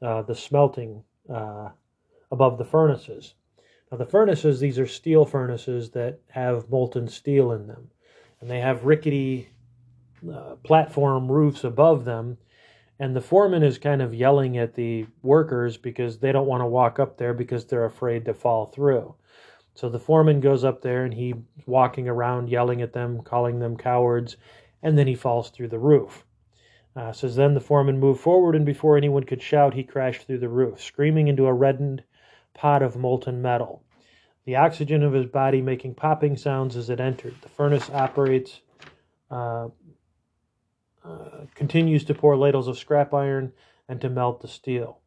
uh, 0.00 0.22
the 0.22 0.34
smelting, 0.34 1.02
uh, 1.28 1.70
above 2.30 2.58
the 2.58 2.64
furnaces. 2.64 3.34
Now 3.90 3.98
the 3.98 4.06
furnaces, 4.06 4.60
these 4.60 4.78
are 4.78 4.86
steel 4.86 5.24
furnaces 5.24 5.90
that 5.90 6.20
have 6.30 6.70
molten 6.70 7.08
steel 7.08 7.52
in 7.52 7.66
them, 7.66 7.90
and 8.40 8.48
they 8.48 8.60
have 8.60 8.84
rickety 8.84 9.48
uh, 10.32 10.54
platform 10.62 11.30
roofs 11.30 11.64
above 11.64 12.04
them. 12.04 12.38
And 12.98 13.16
the 13.16 13.20
foreman 13.20 13.64
is 13.64 13.78
kind 13.78 14.00
of 14.00 14.14
yelling 14.14 14.58
at 14.58 14.74
the 14.74 15.06
workers 15.22 15.76
because 15.76 16.18
they 16.18 16.30
don't 16.30 16.46
want 16.46 16.60
to 16.60 16.66
walk 16.66 17.00
up 17.00 17.16
there 17.16 17.34
because 17.34 17.66
they're 17.66 17.84
afraid 17.84 18.24
to 18.26 18.34
fall 18.34 18.66
through. 18.66 19.16
So 19.74 19.88
the 19.88 19.98
foreman 19.98 20.40
goes 20.40 20.64
up 20.64 20.82
there 20.82 21.04
and 21.04 21.14
he's 21.14 21.34
walking 21.66 22.08
around 22.08 22.48
yelling 22.48 22.82
at 22.82 22.92
them, 22.92 23.22
calling 23.22 23.58
them 23.58 23.76
cowards, 23.76 24.36
and 24.82 24.98
then 24.98 25.06
he 25.06 25.14
falls 25.14 25.50
through 25.50 25.68
the 25.68 25.78
roof. 25.78 26.24
Uh, 26.94 27.12
says 27.12 27.36
then 27.36 27.54
the 27.54 27.60
foreman 27.60 27.98
moved 27.98 28.20
forward, 28.20 28.54
and 28.54 28.66
before 28.66 28.98
anyone 28.98 29.24
could 29.24 29.40
shout, 29.40 29.72
he 29.72 29.82
crashed 29.82 30.26
through 30.26 30.38
the 30.38 30.48
roof, 30.48 30.82
screaming 30.82 31.28
into 31.28 31.46
a 31.46 31.52
reddened 31.52 32.02
pot 32.52 32.82
of 32.82 32.96
molten 32.96 33.40
metal. 33.40 33.82
The 34.44 34.56
oxygen 34.56 35.02
of 35.02 35.14
his 35.14 35.26
body 35.26 35.62
making 35.62 35.94
popping 35.94 36.36
sounds 36.36 36.76
as 36.76 36.90
it 36.90 37.00
entered. 37.00 37.34
The 37.40 37.48
furnace 37.48 37.88
operates, 37.88 38.60
uh, 39.30 39.68
uh, 41.04 41.46
continues 41.54 42.04
to 42.04 42.14
pour 42.14 42.36
ladles 42.36 42.68
of 42.68 42.78
scrap 42.78 43.14
iron 43.14 43.52
and 43.88 44.00
to 44.00 44.10
melt 44.10 44.40
the 44.40 44.48
steel. 44.48 45.01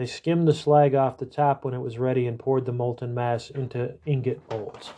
They 0.00 0.06
skimmed 0.06 0.48
the 0.48 0.54
slag 0.54 0.94
off 0.94 1.18
the 1.18 1.26
top 1.26 1.62
when 1.62 1.74
it 1.74 1.80
was 1.80 1.98
ready 1.98 2.26
and 2.26 2.38
poured 2.38 2.64
the 2.64 2.72
molten 2.72 3.12
mass 3.12 3.50
into 3.50 3.98
ingot 4.06 4.40
molds. 4.50 4.94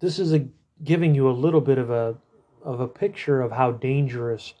This 0.00 0.18
is 0.18 0.32
a, 0.32 0.48
giving 0.82 1.14
you 1.14 1.28
a 1.28 1.32
little 1.32 1.60
bit 1.60 1.76
of 1.76 1.90
a 1.90 2.16
of 2.64 2.80
a 2.80 2.88
picture 2.88 3.42
of 3.42 3.52
how 3.52 3.72
dangerous 3.72 4.54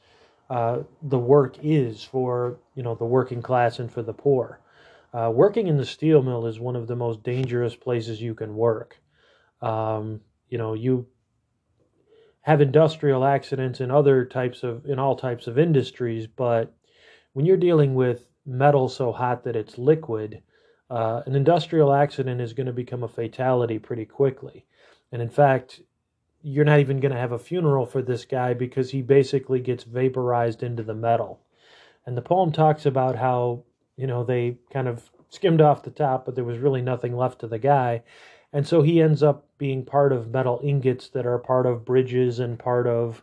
uh, 0.50 0.80
the 1.00 1.18
work 1.18 1.56
is 1.62 2.04
for 2.04 2.58
you 2.74 2.82
know 2.82 2.94
the 2.94 3.06
working 3.06 3.40
class 3.40 3.78
and 3.78 3.90
for 3.90 4.02
the 4.02 4.12
poor. 4.12 4.60
Uh, 5.14 5.32
working 5.34 5.66
in 5.66 5.78
the 5.78 5.86
steel 5.86 6.22
mill 6.22 6.44
is 6.44 6.60
one 6.60 6.76
of 6.76 6.86
the 6.86 6.94
most 6.94 7.22
dangerous 7.22 7.74
places 7.74 8.20
you 8.20 8.34
can 8.34 8.54
work. 8.54 9.00
Um, 9.62 10.20
you 10.50 10.58
know, 10.58 10.74
you 10.74 11.06
have 12.42 12.60
industrial 12.60 13.24
accidents 13.24 13.80
in 13.80 13.90
other 13.90 14.26
types 14.26 14.62
of 14.62 14.84
in 14.84 14.98
all 14.98 15.16
types 15.16 15.46
of 15.46 15.58
industries, 15.58 16.26
but 16.26 16.74
when 17.32 17.46
you're 17.46 17.56
dealing 17.56 17.94
with 17.94 18.26
metal 18.50 18.88
so 18.88 19.12
hot 19.12 19.44
that 19.44 19.56
it's 19.56 19.78
liquid, 19.78 20.42
uh, 20.90 21.22
an 21.24 21.36
industrial 21.36 21.92
accident 21.92 22.40
is 22.40 22.52
going 22.52 22.66
to 22.66 22.72
become 22.72 23.04
a 23.04 23.08
fatality 23.08 23.78
pretty 23.78 24.04
quickly. 24.04 24.66
And 25.12 25.22
in 25.22 25.30
fact, 25.30 25.80
you're 26.42 26.64
not 26.64 26.80
even 26.80 27.00
going 27.00 27.12
to 27.12 27.18
have 27.18 27.32
a 27.32 27.38
funeral 27.38 27.86
for 27.86 28.02
this 28.02 28.24
guy 28.24 28.54
because 28.54 28.90
he 28.90 29.02
basically 29.02 29.60
gets 29.60 29.84
vaporized 29.84 30.62
into 30.62 30.82
the 30.82 30.94
metal. 30.94 31.40
And 32.06 32.16
the 32.16 32.22
poem 32.22 32.50
talks 32.50 32.86
about 32.86 33.16
how, 33.16 33.62
you 33.96 34.06
know, 34.06 34.24
they 34.24 34.56
kind 34.72 34.88
of 34.88 35.10
skimmed 35.28 35.60
off 35.60 35.84
the 35.84 35.90
top, 35.90 36.24
but 36.24 36.34
there 36.34 36.44
was 36.44 36.58
really 36.58 36.82
nothing 36.82 37.16
left 37.16 37.40
to 37.40 37.46
the 37.46 37.58
guy. 37.58 38.02
And 38.52 38.66
so 38.66 38.82
he 38.82 39.00
ends 39.00 39.22
up 39.22 39.46
being 39.58 39.84
part 39.84 40.12
of 40.12 40.30
metal 40.30 40.60
ingots 40.64 41.08
that 41.10 41.26
are 41.26 41.38
part 41.38 41.66
of 41.66 41.84
bridges 41.84 42.40
and 42.40 42.58
part 42.58 42.88
of, 42.88 43.22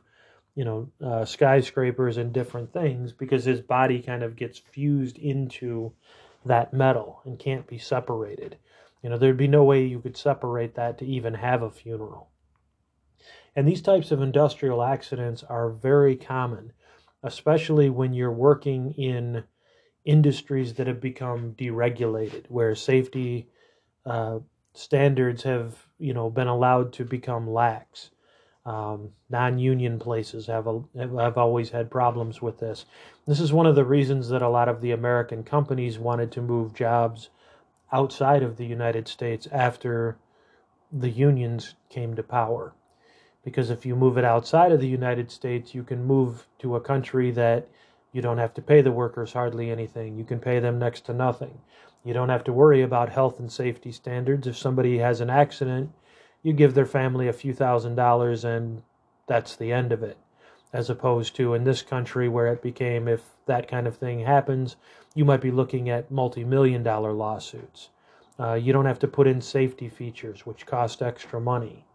you 0.58 0.66
know, 0.66 0.90
uh, 1.06 1.24
skyscrapers 1.24 2.18
and 2.18 2.34
different 2.34 2.74
things 2.74 3.14
because 3.14 3.46
his 3.46 3.62
body 3.62 4.02
kind 4.02 4.24
of 4.24 4.36
gets 4.36 4.58
fused 4.58 5.20
into 5.20 5.94
that 6.44 6.74
metal 6.74 7.22
and 7.26 7.38
can't 7.38 7.68
be 7.68 7.78
separated. 7.78 8.58
You 9.04 9.12
know, 9.12 9.20
there'd 9.20 9.38
be 9.38 9.48
no 9.48 9.64
way 9.64 9.86
you 9.86 10.00
could 10.00 10.18
separate 10.18 10.74
that 10.74 10.98
to 10.98 11.06
even 11.06 11.36
have 11.36 11.62
a 11.62 11.70
funeral. 11.70 12.32
And 13.56 13.68
these 13.68 13.84
types 13.84 14.10
of 14.10 14.20
industrial 14.20 14.82
accidents 14.82 15.44
are 15.44 15.70
very 15.70 16.16
common, 16.16 16.74
especially 17.22 17.92
when 17.92 18.14
you're 18.14 18.32
working 18.32 18.94
in 18.94 19.44
industries 20.06 20.74
that 20.74 20.88
have 20.88 21.00
become 21.00 21.54
deregulated, 21.54 22.46
where 22.48 22.74
safety 22.74 23.48
uh, 24.08 24.40
standards 24.74 25.44
have, 25.44 25.76
you 26.00 26.16
know, 26.16 26.32
been 26.32 26.48
allowed 26.48 26.94
to 26.94 27.06
become 27.06 27.48
lax. 27.48 28.10
Um, 28.68 29.12
non-union 29.30 29.98
places 29.98 30.48
have 30.48 30.68
a, 30.68 30.84
have 30.98 31.38
always 31.38 31.70
had 31.70 31.90
problems 31.90 32.42
with 32.42 32.60
this. 32.60 32.84
This 33.26 33.40
is 33.40 33.54
one 33.54 33.66
of 33.66 33.76
the 33.76 33.86
reasons 33.86 34.28
that 34.28 34.42
a 34.42 34.50
lot 34.50 34.68
of 34.68 34.82
the 34.82 34.92
American 34.92 35.42
companies 35.46 35.98
wanted 35.98 36.34
to 36.34 36.42
move 36.42 36.74
jobs 36.74 37.30
outside 37.94 38.44
of 38.44 38.58
the 38.58 38.66
United 38.66 39.08
States 39.08 39.48
after 39.54 40.18
the 40.92 41.10
unions 41.10 41.76
came 41.90 42.14
to 42.18 42.24
power. 42.24 42.74
Because 43.46 43.70
if 43.70 43.86
you 43.86 43.96
move 43.96 44.18
it 44.18 44.26
outside 44.26 44.74
of 44.74 44.82
the 44.82 44.88
United 44.88 45.32
States, 45.32 45.74
you 45.74 45.84
can 45.84 46.04
move 46.04 46.46
to 46.60 46.76
a 46.76 46.82
country 46.82 47.32
that 47.32 47.70
you 48.12 48.22
don't 48.22 48.38
have 48.38 48.54
to 48.56 48.62
pay 48.62 48.82
the 48.82 48.92
workers 48.92 49.32
hardly 49.32 49.72
anything. 49.72 50.18
You 50.18 50.26
can 50.26 50.40
pay 50.40 50.60
them 50.60 50.78
next 50.78 51.06
to 51.06 51.14
nothing. 51.14 51.58
You 52.04 52.14
don't 52.14 52.28
have 52.28 52.44
to 52.44 52.52
worry 52.52 52.82
about 52.82 53.08
health 53.08 53.40
and 53.40 53.50
safety 53.50 53.94
standards. 53.94 54.46
If 54.46 54.58
somebody 54.58 54.98
has 54.98 55.22
an 55.22 55.30
accident, 55.30 55.92
you 56.44 56.54
give 56.54 56.74
their 56.74 56.86
family 56.86 57.28
a 57.28 57.34
few 57.34 57.54
thousand 57.54 57.96
dollars 57.96 58.44
and 58.44 58.82
that's 59.28 59.56
the 59.56 59.72
end 59.72 59.92
of 59.92 60.04
it. 60.04 60.18
As 60.74 60.90
opposed 60.90 61.36
to 61.38 61.54
in 61.54 61.64
this 61.64 61.82
country 61.82 62.28
where 62.28 62.48
it 62.48 62.62
became 62.62 63.08
if 63.08 63.24
that 63.46 63.68
kind 63.68 63.88
of 63.88 63.98
thing 63.98 64.20
happens, 64.20 64.76
you 65.16 65.26
might 65.26 65.42
be 65.42 65.52
looking 65.52 65.90
at 65.90 66.12
multi 66.12 66.44
million 66.44 66.84
dollar 66.84 67.14
lawsuits. 67.14 67.90
Uh, 68.40 68.54
you 68.54 68.72
don't 68.72 68.86
have 68.86 69.00
to 69.00 69.08
put 69.08 69.28
in 69.28 69.42
safety 69.42 69.90
features, 69.90 70.46
which 70.46 70.66
cost 70.66 71.02
extra 71.02 71.42
money 71.42 71.86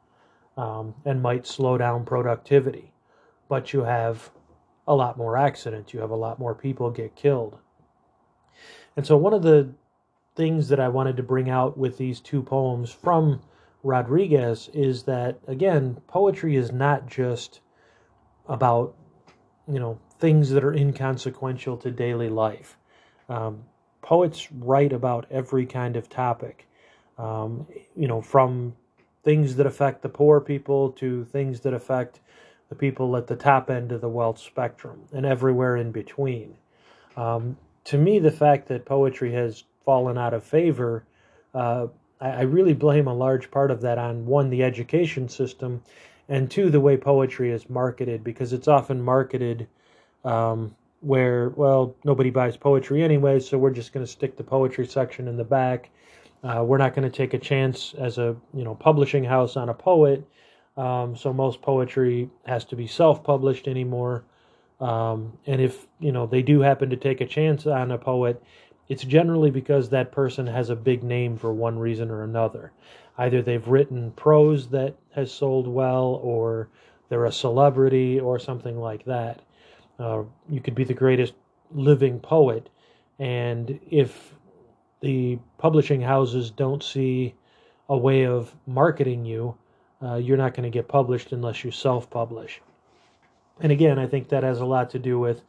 um, 0.56 0.94
and 1.04 1.22
might 1.22 1.46
slow 1.46 1.78
down 1.78 2.04
productivity. 2.04 2.92
But 3.48 3.72
you 3.72 3.84
have 3.84 4.30
a 4.86 4.94
lot 4.94 5.16
more 5.16 5.36
accidents, 5.36 5.94
you 5.94 6.00
have 6.00 6.10
a 6.10 6.16
lot 6.16 6.38
more 6.38 6.54
people 6.54 6.90
get 6.90 7.14
killed. 7.14 7.58
And 8.96 9.06
so, 9.06 9.16
one 9.16 9.34
of 9.34 9.42
the 9.42 9.70
things 10.34 10.68
that 10.68 10.80
I 10.80 10.88
wanted 10.88 11.16
to 11.18 11.22
bring 11.22 11.48
out 11.48 11.76
with 11.78 11.98
these 11.98 12.20
two 12.20 12.42
poems 12.42 12.90
from 12.90 13.40
Rodriguez 13.82 14.70
is 14.72 15.04
that 15.04 15.38
again, 15.46 16.00
poetry 16.06 16.56
is 16.56 16.72
not 16.72 17.08
just 17.08 17.60
about 18.48 18.94
you 19.66 19.78
know 19.78 19.98
things 20.18 20.50
that 20.50 20.64
are 20.64 20.72
inconsequential 20.72 21.76
to 21.78 21.90
daily 21.90 22.28
life. 22.28 22.76
Um, 23.28 23.64
poets 24.02 24.50
write 24.52 24.92
about 24.92 25.26
every 25.30 25.66
kind 25.66 25.96
of 25.96 26.08
topic, 26.08 26.68
um, 27.18 27.66
you 27.96 28.06
know, 28.06 28.20
from 28.20 28.74
things 29.24 29.56
that 29.56 29.66
affect 29.66 30.02
the 30.02 30.08
poor 30.08 30.40
people 30.40 30.90
to 30.92 31.24
things 31.24 31.60
that 31.60 31.72
affect 31.72 32.20
the 32.68 32.74
people 32.74 33.16
at 33.16 33.26
the 33.26 33.36
top 33.36 33.70
end 33.70 33.92
of 33.92 34.00
the 34.00 34.08
wealth 34.08 34.38
spectrum 34.38 35.02
and 35.12 35.26
everywhere 35.26 35.76
in 35.76 35.92
between. 35.92 36.56
Um, 37.16 37.56
to 37.84 37.98
me, 37.98 38.18
the 38.18 38.30
fact 38.30 38.68
that 38.68 38.84
poetry 38.84 39.32
has 39.32 39.64
fallen 39.84 40.16
out 40.16 40.34
of 40.34 40.44
favor 40.44 41.04
uh, 41.54 41.88
I 42.28 42.42
really 42.42 42.74
blame 42.74 43.08
a 43.08 43.14
large 43.14 43.50
part 43.50 43.70
of 43.70 43.80
that 43.80 43.98
on 43.98 44.26
one, 44.26 44.50
the 44.50 44.62
education 44.62 45.28
system, 45.28 45.82
and 46.28 46.50
two, 46.50 46.70
the 46.70 46.80
way 46.80 46.96
poetry 46.96 47.50
is 47.50 47.68
marketed, 47.68 48.22
because 48.22 48.52
it's 48.52 48.68
often 48.68 49.02
marketed 49.02 49.66
um, 50.24 50.74
where, 51.00 51.50
well, 51.50 51.96
nobody 52.04 52.30
buys 52.30 52.56
poetry 52.56 53.02
anyway, 53.02 53.40
so 53.40 53.58
we're 53.58 53.70
just 53.70 53.92
going 53.92 54.06
to 54.06 54.10
stick 54.10 54.36
the 54.36 54.44
poetry 54.44 54.86
section 54.86 55.26
in 55.26 55.36
the 55.36 55.44
back. 55.44 55.90
Uh, 56.44 56.62
we're 56.64 56.78
not 56.78 56.94
going 56.94 57.08
to 57.08 57.16
take 57.16 57.34
a 57.34 57.38
chance 57.38 57.94
as 57.98 58.18
a 58.18 58.36
you 58.54 58.64
know 58.64 58.74
publishing 58.74 59.24
house 59.24 59.56
on 59.56 59.68
a 59.68 59.74
poet, 59.74 60.26
um, 60.76 61.16
so 61.16 61.32
most 61.32 61.62
poetry 61.62 62.28
has 62.46 62.64
to 62.64 62.76
be 62.76 62.86
self-published 62.86 63.68
anymore. 63.68 64.24
Um, 64.80 65.38
and 65.46 65.60
if 65.60 65.86
you 66.00 66.10
know 66.10 66.26
they 66.26 66.42
do 66.42 66.60
happen 66.60 66.90
to 66.90 66.96
take 66.96 67.20
a 67.20 67.26
chance 67.26 67.66
on 67.66 67.92
a 67.92 67.98
poet, 67.98 68.42
it's 68.92 69.04
generally 69.04 69.50
because 69.50 69.88
that 69.88 70.12
person 70.12 70.46
has 70.46 70.68
a 70.68 70.76
big 70.76 71.02
name 71.02 71.38
for 71.38 71.50
one 71.50 71.78
reason 71.78 72.10
or 72.10 72.24
another. 72.24 72.72
Either 73.16 73.40
they've 73.40 73.66
written 73.66 74.10
prose 74.10 74.68
that 74.68 74.94
has 75.14 75.32
sold 75.32 75.66
well, 75.66 76.20
or 76.22 76.68
they're 77.08 77.24
a 77.24 77.32
celebrity, 77.32 78.20
or 78.20 78.38
something 78.38 78.78
like 78.78 79.02
that. 79.06 79.40
Uh, 79.98 80.24
you 80.46 80.60
could 80.60 80.74
be 80.74 80.84
the 80.84 80.92
greatest 80.92 81.32
living 81.70 82.20
poet, 82.20 82.68
and 83.18 83.80
if 83.90 84.34
the 85.00 85.38
publishing 85.56 86.02
houses 86.02 86.50
don't 86.50 86.82
see 86.82 87.34
a 87.88 87.96
way 87.96 88.26
of 88.26 88.54
marketing 88.66 89.24
you, 89.24 89.56
uh, 90.02 90.16
you're 90.16 90.36
not 90.36 90.52
going 90.52 90.70
to 90.70 90.78
get 90.78 90.86
published 90.86 91.32
unless 91.32 91.64
you 91.64 91.70
self 91.70 92.10
publish. 92.10 92.60
And 93.58 93.72
again, 93.72 93.98
I 93.98 94.06
think 94.06 94.28
that 94.28 94.42
has 94.42 94.60
a 94.60 94.66
lot 94.66 94.90
to 94.90 94.98
do 94.98 95.18
with 95.18 95.40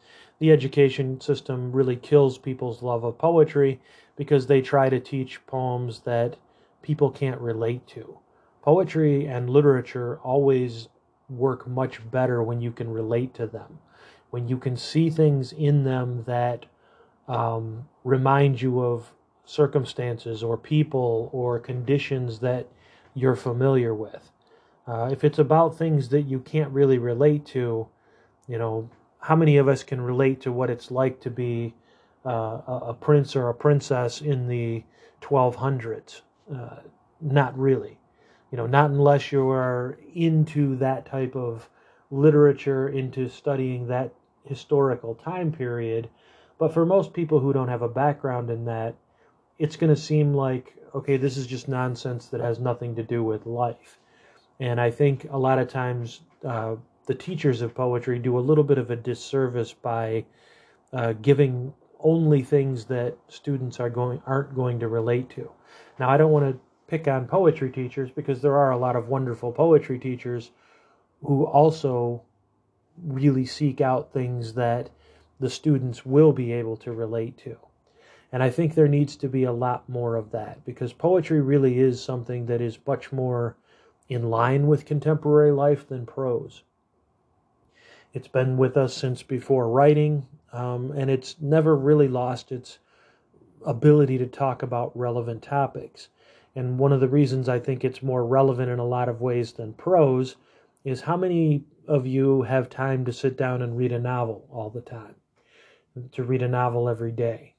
the 0.44 0.52
education 0.52 1.22
system 1.22 1.72
really 1.72 1.96
kills 1.96 2.38
people's 2.38 2.84
love 2.84 3.06
of 3.06 3.18
poetry 3.18 3.80
because 4.18 4.46
they 4.46 4.62
try 4.62 4.90
to 4.90 5.00
teach 5.00 5.40
poems 5.48 6.02
that 6.02 6.36
people 6.82 7.10
can't 7.10 7.40
relate 7.40 7.88
to. 7.88 8.20
Poetry 8.62 9.26
and 9.26 9.50
literature 9.50 10.20
always 10.22 10.90
work 11.30 11.66
much 11.66 12.02
better 12.12 12.44
when 12.44 12.60
you 12.60 12.74
can 12.74 12.92
relate 12.92 13.34
to 13.34 13.48
them, 13.48 13.80
when 14.32 14.50
you 14.50 14.58
can 14.58 14.76
see 14.76 15.10
things 15.10 15.54
in 15.54 15.86
them 15.86 16.26
that 16.28 16.66
um, 17.30 17.88
remind 18.04 18.62
you 18.62 18.82
of 18.82 19.14
circumstances 19.46 20.44
or 20.44 20.58
people 20.58 21.30
or 21.32 21.58
conditions 21.58 22.40
that 22.40 22.68
you're 23.14 23.38
familiar 23.38 23.94
with. 23.94 24.30
Uh, 24.88 25.08
if 25.10 25.24
it's 25.24 25.40
about 25.40 25.78
things 25.78 26.10
that 26.10 26.24
you 26.24 26.42
can't 26.42 26.72
really 26.72 26.98
relate 26.98 27.46
to, 27.46 27.88
you 28.50 28.58
know, 28.58 28.90
how 29.24 29.38
many 29.38 29.56
of 29.56 29.70
us 29.70 29.84
can 29.84 30.02
relate 30.02 30.42
to 30.42 30.52
what 30.52 30.70
it's 30.70 30.92
like 30.92 31.22
to 31.22 31.30
be 31.30 31.74
uh, 32.26 32.60
a 32.68 32.94
prince 32.94 33.38
or 33.38 33.48
a 33.48 33.54
princess 33.54 34.20
in 34.20 34.50
the 34.50 34.84
1200s? 35.22 36.22
Uh, 36.54 36.82
not 37.22 37.58
really. 37.58 37.98
You 38.52 38.58
know, 38.58 38.68
not 38.68 38.90
unless 38.90 39.32
you 39.32 39.50
are 39.50 39.98
into 40.14 40.76
that 40.76 41.06
type 41.06 41.38
of 41.38 41.70
literature, 42.12 42.90
into 42.90 43.30
studying 43.30 43.88
that 43.88 44.14
historical 44.44 45.16
time 45.16 45.54
period. 45.54 46.10
But 46.60 46.74
for 46.74 46.86
most 46.86 47.14
people 47.14 47.40
who 47.40 47.54
don't 47.54 47.70
have 47.70 47.82
a 47.82 47.88
background 47.88 48.50
in 48.50 48.66
that, 48.66 48.96
it's 49.58 49.78
going 49.78 49.94
to 49.94 50.00
seem 50.00 50.34
like, 50.34 50.76
okay, 50.94 51.16
this 51.16 51.38
is 51.38 51.48
just 51.48 51.70
nonsense 51.70 52.28
that 52.28 52.42
has 52.42 52.60
nothing 52.60 52.96
to 52.96 53.04
do 53.04 53.24
with 53.24 53.46
life. 53.46 54.00
And 54.60 54.82
I 54.82 54.92
think 54.92 55.28
a 55.32 55.38
lot 55.38 55.60
of 55.60 55.70
times 55.70 56.22
uh, 56.46 56.76
the 57.06 57.16
teachers 57.16 57.62
of 57.62 57.76
poetry 57.76 58.20
do 58.20 58.38
a 58.38 58.42
little 58.42 58.64
bit 58.64 58.78
of 58.78 58.92
a 58.92 58.96
disservice 58.96 59.74
by 59.74 60.26
uh, 60.94 61.14
giving 61.14 61.74
only 62.00 62.44
things 62.44 62.86
that 62.86 63.18
students 63.28 63.80
are 63.80 63.90
going 63.90 64.22
aren't 64.26 64.56
going 64.56 64.80
to 64.80 64.88
relate 64.88 65.30
to. 65.32 65.52
Now, 66.00 66.10
I 66.10 66.18
don't 66.18 66.32
want 66.32 66.54
to 66.54 66.60
pick 66.88 67.08
on 67.08 67.28
poetry 67.28 67.72
teachers 67.72 68.12
because 68.12 68.42
there 68.42 68.58
are 68.58 68.72
a 68.72 68.78
lot 68.78 68.96
of 68.96 69.08
wonderful 69.08 69.52
poetry 69.52 70.00
teachers 70.00 70.52
who 71.24 71.46
also 71.46 72.22
really 73.02 73.46
seek 73.46 73.82
out 73.82 74.14
things 74.14 74.54
that 74.54 74.90
the 75.40 75.50
students 75.50 76.06
will 76.06 76.32
be 76.32 76.52
able 76.52 76.78
to 76.78 76.92
relate 76.92 77.38
to. 77.38 77.58
And 78.32 78.42
I 78.42 78.50
think 78.50 78.74
there 78.74 78.88
needs 78.88 79.16
to 79.18 79.28
be 79.28 79.44
a 79.44 79.52
lot 79.52 79.88
more 79.88 80.16
of 80.16 80.32
that 80.32 80.66
because 80.66 80.94
poetry 80.94 81.42
really 81.42 81.80
is 81.80 82.04
something 82.04 82.46
that 82.48 82.62
is 82.62 82.78
much 82.86 83.12
more 83.12 83.58
in 84.10 84.30
line 84.30 84.68
with 84.68 84.86
contemporary 84.86 85.52
life 85.52 85.88
than 85.88 86.06
prose. 86.06 86.64
It's 88.14 88.28
been 88.28 88.58
with 88.58 88.78
us 88.78 88.94
since 88.94 89.24
before 89.24 89.68
writing, 89.68 90.28
um, 90.52 90.92
and 90.92 91.10
it's 91.10 91.42
never 91.42 91.76
really 91.76 92.08
lost 92.08 92.52
its 92.52 92.78
ability 93.66 94.20
to 94.20 94.28
talk 94.28 94.62
about 94.62 94.96
relevant 94.96 95.42
topics. 95.42 96.10
And 96.56 96.78
one 96.78 96.94
of 96.94 97.00
the 97.00 97.08
reasons 97.08 97.50
I 97.50 97.60
think 97.60 97.84
it's 97.84 98.04
more 98.04 98.24
relevant 98.24 98.70
in 98.70 98.78
a 98.78 98.86
lot 98.86 99.10
of 99.10 99.22
ways 99.22 99.54
than 99.54 99.74
prose 99.74 100.36
is 100.84 101.02
how 101.02 101.18
many 101.18 101.64
of 101.88 102.06
you 102.06 102.44
have 102.44 102.70
time 102.70 103.04
to 103.06 103.12
sit 103.12 103.36
down 103.36 103.64
and 103.64 103.76
read 103.76 103.92
a 103.92 104.00
novel 104.00 104.48
all 104.52 104.70
the 104.70 104.82
time? 104.82 105.16
To 106.12 106.24
read 106.24 106.44
a 106.44 106.48
novel 106.48 106.88
every 106.88 107.12
day? 107.12 107.56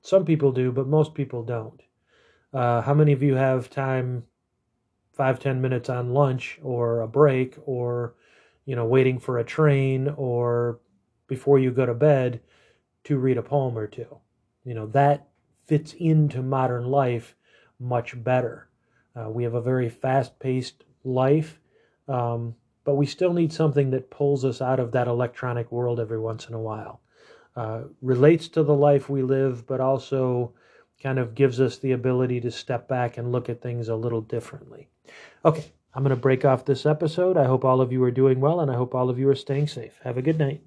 Some 0.00 0.24
people 0.24 0.52
do, 0.52 0.72
but 0.72 0.86
most 0.86 1.12
people 1.14 1.42
don't. 1.42 1.82
Uh, 2.52 2.80
how 2.80 2.94
many 2.94 3.12
of 3.12 3.22
you 3.22 3.34
have 3.34 3.68
time 3.68 4.24
five 5.12 5.38
ten 5.38 5.60
minutes 5.60 5.90
on 5.90 6.14
lunch 6.14 6.58
or 6.62 7.00
a 7.00 7.08
break 7.08 7.56
or 7.66 8.14
you 8.66 8.76
know 8.76 8.84
waiting 8.84 9.18
for 9.18 9.38
a 9.38 9.44
train 9.44 10.12
or 10.16 10.80
before 11.28 11.58
you 11.58 11.70
go 11.70 11.86
to 11.86 11.94
bed 11.94 12.40
to 13.04 13.16
read 13.16 13.38
a 13.38 13.42
poem 13.42 13.78
or 13.78 13.86
two. 13.86 14.18
You 14.64 14.74
know 14.74 14.86
that 14.88 15.28
fits 15.66 15.94
into 15.94 16.42
modern 16.42 16.84
life 16.84 17.34
much 17.80 18.22
better. 18.22 18.68
Uh, 19.16 19.30
we 19.30 19.44
have 19.44 19.54
a 19.54 19.62
very 19.62 19.88
fast 19.88 20.38
paced 20.38 20.84
life 21.04 21.58
um, 22.08 22.54
but 22.84 22.94
we 22.94 23.06
still 23.06 23.32
need 23.32 23.52
something 23.52 23.90
that 23.90 24.10
pulls 24.10 24.44
us 24.44 24.60
out 24.62 24.78
of 24.78 24.92
that 24.92 25.08
electronic 25.08 25.72
world 25.72 25.98
every 25.98 26.20
once 26.20 26.46
in 26.48 26.54
a 26.54 26.60
while. 26.60 27.00
Uh, 27.56 27.84
relates 28.02 28.48
to 28.48 28.62
the 28.62 28.74
life 28.74 29.08
we 29.08 29.22
live 29.22 29.66
but 29.66 29.80
also 29.80 30.52
kind 31.02 31.18
of 31.18 31.34
gives 31.34 31.60
us 31.60 31.78
the 31.78 31.92
ability 31.92 32.40
to 32.40 32.50
step 32.50 32.88
back 32.88 33.16
and 33.16 33.32
look 33.32 33.48
at 33.48 33.62
things 33.62 33.88
a 33.88 33.96
little 33.96 34.20
differently. 34.20 34.88
Okay, 35.44 35.72
I'm 35.96 36.02
going 36.02 36.10
to 36.10 36.16
break 36.16 36.44
off 36.44 36.66
this 36.66 36.84
episode. 36.84 37.38
I 37.38 37.46
hope 37.46 37.64
all 37.64 37.80
of 37.80 37.90
you 37.90 38.04
are 38.04 38.10
doing 38.10 38.38
well, 38.38 38.60
and 38.60 38.70
I 38.70 38.74
hope 38.74 38.94
all 38.94 39.08
of 39.08 39.18
you 39.18 39.30
are 39.30 39.34
staying 39.34 39.68
safe. 39.68 39.98
Have 40.04 40.18
a 40.18 40.22
good 40.22 40.38
night. 40.38 40.60